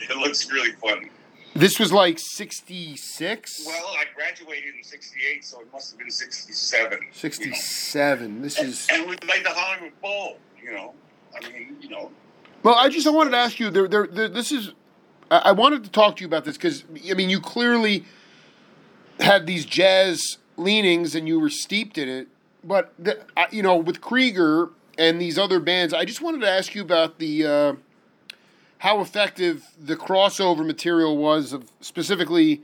[0.01, 1.09] It looks really funny.
[1.55, 3.63] This was like sixty six.
[3.65, 6.93] Well, I graduated in '68, so it must have been '67.
[6.93, 7.07] you know.
[7.13, 8.43] Sixty seven.
[8.43, 8.89] This is.
[8.91, 10.39] And we made the Hollywood Bowl.
[10.63, 10.95] You know,
[11.35, 12.11] I mean, you know,
[12.65, 13.71] Well, I just I wanted to ask you.
[13.71, 14.73] There, there, there this is.
[15.31, 18.05] I I wanted to talk to you about this because I mean, you clearly
[19.21, 22.29] had these jazz leanings and you were steeped in it.
[22.63, 26.51] But the, I, you know, with Krieger and these other bands, I just wanted to
[26.51, 27.75] ask you about the uh,
[28.79, 32.63] how effective the crossover material was of specifically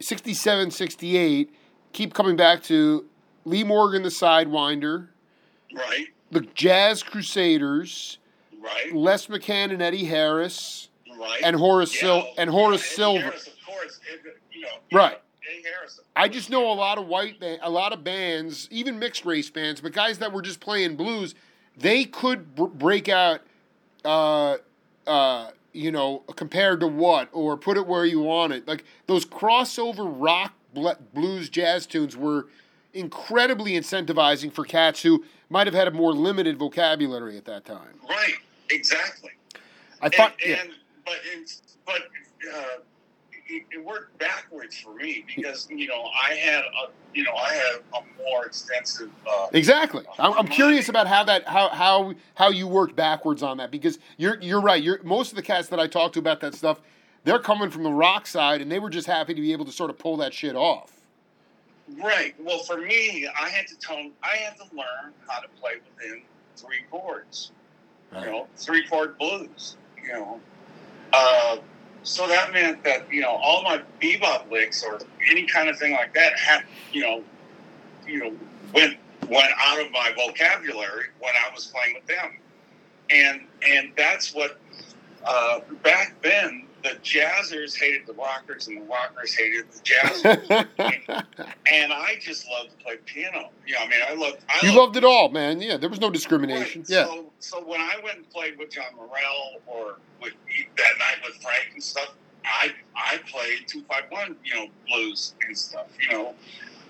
[0.00, 1.52] 67, 68.
[1.92, 3.04] Keep coming back to
[3.44, 5.08] Lee Morgan, the Sidewinder,
[5.74, 8.18] right, the Jazz Crusaders.
[8.60, 10.88] right, Les McCann and Eddie Harris
[11.24, 11.40] right.
[11.42, 13.20] and Horace Yeah, Sil- and Horace Eddie Silver.
[13.22, 15.20] Harris, of course, Eddie- you know, Right.
[16.16, 19.50] I just know a lot of white ba- a lot of bands, even mixed race
[19.50, 21.34] bands, but guys that were just playing blues,
[21.76, 23.40] they could br- break out,
[24.04, 24.56] uh,
[25.06, 28.66] uh, you know, compared to what or put it where you want it.
[28.68, 32.46] Like those crossover rock bl- blues jazz tunes were
[32.92, 37.98] incredibly incentivizing for cats who might have had a more limited vocabulary at that time.
[38.08, 38.34] Right,
[38.70, 39.30] exactly.
[40.00, 40.70] I thought, and, yeah, and
[41.04, 41.44] but in,
[41.86, 42.02] but
[42.54, 42.80] uh,
[43.48, 47.52] it, it worked backwards for me because you know I had a you know I
[47.52, 49.10] had a more extensive.
[49.28, 50.04] Uh, Exactly.
[50.18, 53.98] I'm, I'm curious about how that how how how you worked backwards on that because
[54.16, 54.82] you're you're right.
[54.82, 56.80] You're most of the cats that I talked to about that stuff,
[57.24, 59.72] they're coming from the rock side and they were just happy to be able to
[59.72, 60.92] sort of pull that shit off.
[62.02, 62.34] Right.
[62.38, 64.12] Well, for me, I had to tone.
[64.22, 66.22] I had to learn how to play within
[66.56, 67.52] three chords.
[68.14, 69.76] You know, three chord blues.
[70.02, 70.40] You know,
[71.14, 71.56] uh,
[72.02, 75.00] so that meant that you know all my bebop licks or
[75.30, 77.22] any kind of thing like that had you know,
[78.06, 78.36] you know
[78.74, 78.96] went
[79.28, 82.38] went out of my vocabulary when I was playing with them,
[83.10, 84.58] and and that's what
[85.24, 90.66] uh, back then the jazzers hated the rockers and the rockers hated the jazzers.
[91.72, 93.48] and I just love to play piano.
[93.66, 94.34] You know, I mean, I love.
[94.50, 95.62] I You love, loved it all, man.
[95.62, 96.82] Yeah, there was no discrimination.
[96.82, 96.90] Right.
[96.90, 97.06] Yeah.
[97.06, 100.34] So, so when I went and played with John Morell or with
[100.76, 102.14] that night with Frank and stuff,
[102.44, 105.86] I I played two five one, you know, blues and stuff.
[105.98, 106.34] You know,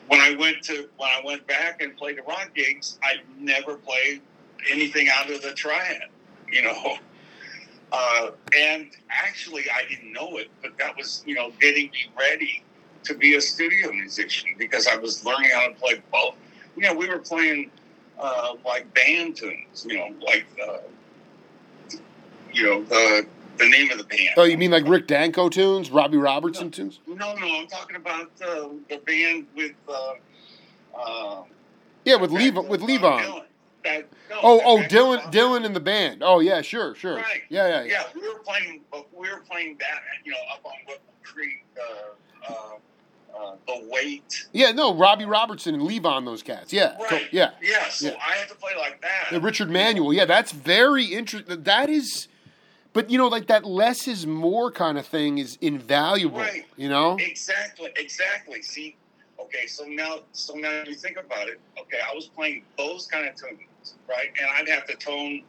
[0.09, 3.77] when I went to when I went back and played the rock gigs, I never
[3.77, 4.23] played
[4.69, 6.03] anything out of the triad.
[6.51, 6.97] You know.
[7.95, 12.65] Uh, and actually, I didn't know it, but that was, you know, getting me ready
[13.05, 16.35] to be a studio musician because I was learning how to play both.
[16.77, 17.71] You know, we were playing
[18.19, 20.79] uh, like band tunes, you know, like, uh,
[22.53, 23.27] you know, the
[23.59, 24.31] the name of the band.
[24.37, 26.99] Oh, you mean like Rick Danko tunes, Robbie Robertson tunes?
[27.07, 29.73] No, no, I'm talking about uh, the band with.
[29.89, 30.15] Uh,
[30.99, 31.43] uh,
[32.05, 33.45] Yeah, with Lev with Levon.
[33.85, 36.23] That- no, Oh, oh, Dylan, Dylan and the band.
[36.25, 37.17] Oh, yeah, sure, sure.
[37.17, 37.43] Right.
[37.51, 37.91] Yeah, yeah, yeah.
[37.93, 38.81] Yeah, we were playing.
[38.91, 41.65] but We were playing that, you know, up on Whitman Creek.
[41.79, 42.55] Uh, uh,
[43.37, 44.47] uh, the weight.
[44.53, 46.73] Yeah, no, Robbie Robertson and Levon, those cats.
[46.73, 47.29] Yeah, so- Right.
[47.33, 47.51] yeah.
[47.61, 47.89] Yeah.
[47.89, 48.17] So Yeah.
[48.25, 49.29] I had to play like that.
[49.33, 50.13] The Richard Manuel.
[50.13, 51.63] Yeah, that's very interesting.
[51.65, 52.29] That is,
[52.93, 56.39] but you know, like that less is more kind of thing is invaluable.
[56.39, 56.65] Right.
[56.77, 57.17] You know.
[57.19, 58.63] Exactly, exactly.
[58.63, 58.97] See,
[59.41, 61.61] okay, so now, so now you think about it.
[61.79, 63.59] Okay, I was playing those kind of tunes,
[64.09, 64.29] right?
[64.41, 65.43] And I'd have to tone.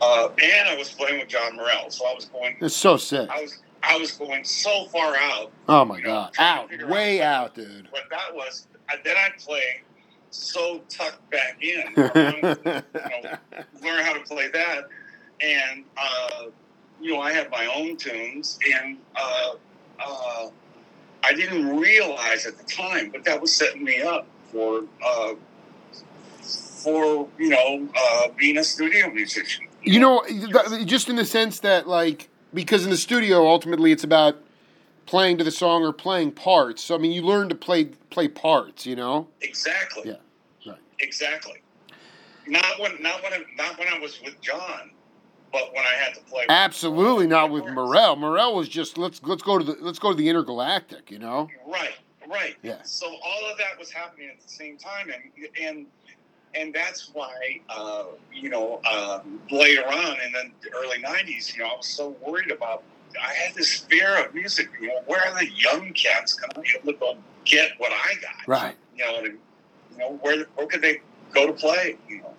[0.00, 2.56] Uh, and I was playing with John Morell, so I was going.
[2.60, 3.28] It's so sick.
[3.30, 5.52] I was I was going so far out.
[5.68, 7.88] Oh my you know, god, out, way out out, dude.
[7.90, 9.82] What that was, and then I'd play
[10.30, 11.82] so tucked back in.
[11.96, 13.38] you know,
[13.82, 14.88] learn how to play that,
[15.40, 16.44] and uh,
[17.00, 19.50] you know, I had my own tunes, and uh,
[20.04, 20.48] uh,
[21.24, 25.34] I didn't realize at the time, but that was setting me up for uh,
[26.78, 29.66] for you know uh, being a studio musician.
[29.82, 34.04] You know, th- just in the sense that, like, because in the studio, ultimately, it's
[34.04, 34.36] about
[35.06, 36.82] playing to the song or playing parts.
[36.82, 38.86] So, I mean, you learn to play play parts.
[38.86, 39.28] You know.
[39.40, 40.02] Exactly.
[40.10, 40.80] Yeah, right.
[41.00, 41.62] Exactly.
[42.46, 44.90] Not when not when I, not when I was with John,
[45.52, 46.44] but when I had to play.
[46.48, 48.16] Absolutely not with Morell.
[48.16, 51.10] Morell was just let's let's go to the let's go to the intergalactic.
[51.10, 51.48] You know.
[51.66, 51.96] Right,
[52.28, 52.56] right.
[52.62, 52.82] Yeah.
[52.82, 55.86] So all of that was happening at the same time, and and
[56.54, 59.20] and that's why uh, you know uh,
[59.50, 62.82] later on in the early '90s, you know, I was so worried about.
[63.20, 64.68] I had this fear of music.
[64.80, 67.90] You know, where are the young cats going to be able to go get what
[67.90, 68.46] I got?
[68.46, 68.76] Right.
[68.96, 69.38] You know, and,
[69.92, 71.00] you know where where could they
[71.34, 71.96] go to play?
[72.08, 72.34] You know,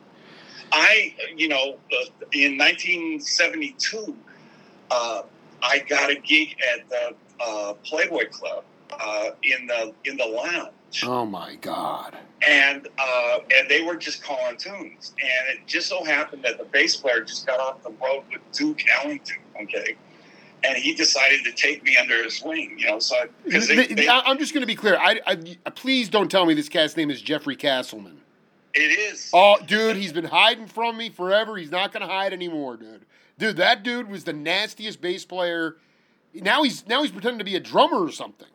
[0.72, 4.16] I you know uh, in 1972,
[4.92, 5.24] uh,
[5.62, 10.74] I got a gig at the uh, Playboy Club uh, in the in the lounge,
[11.04, 12.18] Oh my god.
[12.48, 16.66] and uh, and they were just calling tunes, and it just so happened that the
[16.66, 19.38] bass player just got off the road with Duke Ellington.
[19.62, 19.96] Okay.
[20.62, 23.00] And he decided to take me under his wing, you know.
[23.00, 23.16] So
[23.46, 24.98] because they, Th- they, I- I'm just going to be clear.
[24.98, 28.18] I, I please don't tell me this cat's name is Jeffrey Castleman.
[28.74, 31.56] it is Oh, dude, he's been hiding from me forever.
[31.56, 33.06] He's not going to hide anymore, dude.
[33.38, 35.78] Dude, that dude was the nastiest bass player.
[36.34, 38.48] Now he's now he's pretending to be a drummer or something.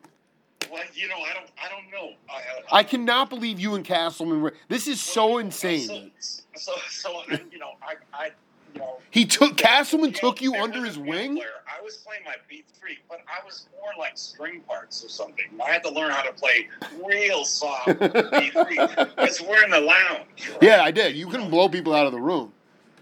[0.71, 2.13] Well, you know, I don't, I don't know.
[2.29, 4.53] I, I cannot believe you and Castleman were.
[4.67, 6.11] This is so insane.
[6.19, 8.31] So, so, so I, you know, I, I,
[8.73, 11.35] you know, He took Castleman took you under his wing.
[11.35, 11.47] player.
[11.67, 15.45] I was playing my B three, but I was more like string parts or something.
[15.65, 16.67] I had to learn how to play
[17.05, 20.49] real soft B three because we're in the lounge.
[20.51, 20.57] right?
[20.61, 21.15] Yeah, I did.
[21.15, 22.51] You couldn't blow people out of the room.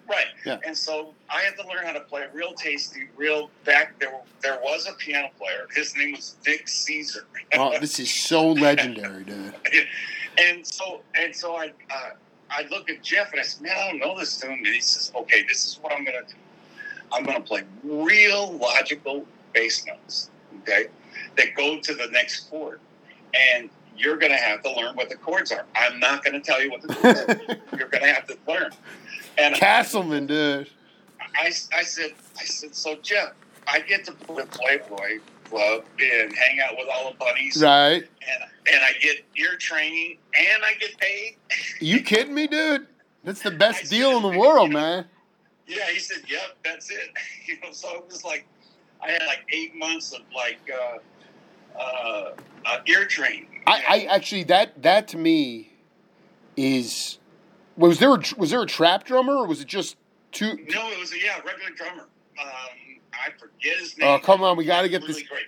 [0.08, 0.26] Right.
[0.46, 0.60] Yeah.
[0.66, 3.98] And so I had to learn how to play real tasty, real back.
[4.00, 5.68] There, there was a piano player.
[5.74, 7.26] His name was Dick Caesar.
[7.56, 9.54] Oh, this is so legendary, dude.
[10.40, 12.10] and so and so I uh,
[12.50, 14.82] I look at Jeff and I said, "Man, I don't know this tune." And he
[14.82, 16.40] says, "Okay, this is what I'm going to do.
[17.12, 20.32] I'm going to play real logical bass notes,
[20.62, 20.88] okay,
[21.38, 22.80] that go to the next chord,
[23.40, 25.66] and you're going to have to learn what the chords are.
[25.76, 27.58] I'm not going to tell you what the chords are.
[27.78, 28.72] You're going to have to learn."
[29.38, 30.70] And Castleman, dude.
[31.20, 33.34] I, I said, I said, so Jeff,
[33.68, 37.62] I get to play Playboy Club and hang out with all the bunnies.
[37.62, 38.04] Right.
[38.04, 41.36] And and I get ear training and I get paid.
[41.80, 42.88] You kidding me, dude?
[43.24, 45.06] That's the I best deal in the world, you know, man.
[45.68, 47.12] Yeah, he said, "Yep, that's it."
[47.46, 48.46] you know, so it was like
[49.02, 52.32] I had like eight months of like uh, uh,
[52.66, 53.62] uh, ear training.
[53.68, 55.72] I, I actually that that to me
[56.56, 57.18] is
[57.78, 59.98] was there a, was there a trap drummer or was it just
[60.32, 60.48] two?
[60.48, 62.08] no, it was a yeah regular drummer.
[62.40, 64.10] Um, I forget his name.
[64.10, 65.24] Oh come on, we got to get really this.
[65.24, 65.46] Great.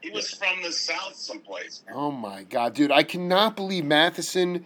[0.00, 1.82] He, was from the south someplace.
[1.92, 2.92] Oh my god, dude!
[2.92, 4.64] I cannot believe Mathieson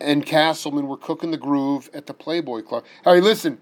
[0.00, 2.84] and Castleman were cooking the groove at the Playboy Club.
[3.04, 3.58] All right, listen,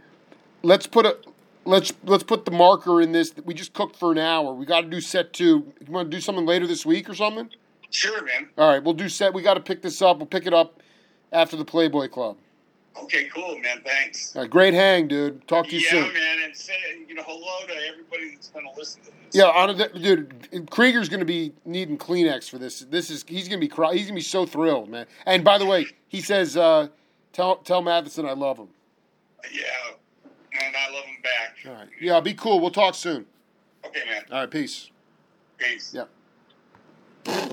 [0.63, 1.19] let's put a
[1.67, 3.35] let's let's put the marker in this.
[3.45, 4.55] We just cooked for an hour.
[4.55, 5.73] We got to do set two.
[5.87, 7.51] You want to do something later this week or something?
[7.91, 8.49] Sure, man.
[8.57, 9.35] All right, we'll do set.
[9.35, 10.19] We got to pick this up.
[10.19, 10.83] We'll pick it up
[11.33, 12.37] after the Playboy Club.
[12.97, 13.81] Okay, cool, man.
[13.85, 14.35] Thanks.
[14.35, 15.47] Right, great hang, dude.
[15.47, 16.07] Talk to you yeah, soon.
[16.07, 16.75] Yeah, man, and say
[17.07, 19.15] you know hello to everybody that's going to listen to this.
[19.33, 22.81] Yeah, on a, dude, Krieger's going to be needing Kleenex for this.
[22.81, 25.07] This is he's going to be cry, he's going to be so thrilled, man.
[25.27, 26.89] And by the way, he says, uh,
[27.33, 28.69] "Tell tell Mathieson I love him."
[29.53, 29.63] Yeah,
[30.61, 31.57] and I love him back.
[31.67, 32.61] All right, yeah, be cool.
[32.61, 33.27] We'll talk soon.
[33.85, 34.25] Okay, man.
[34.33, 34.91] All right, peace.
[35.59, 35.95] Peace.
[35.95, 37.49] Yeah.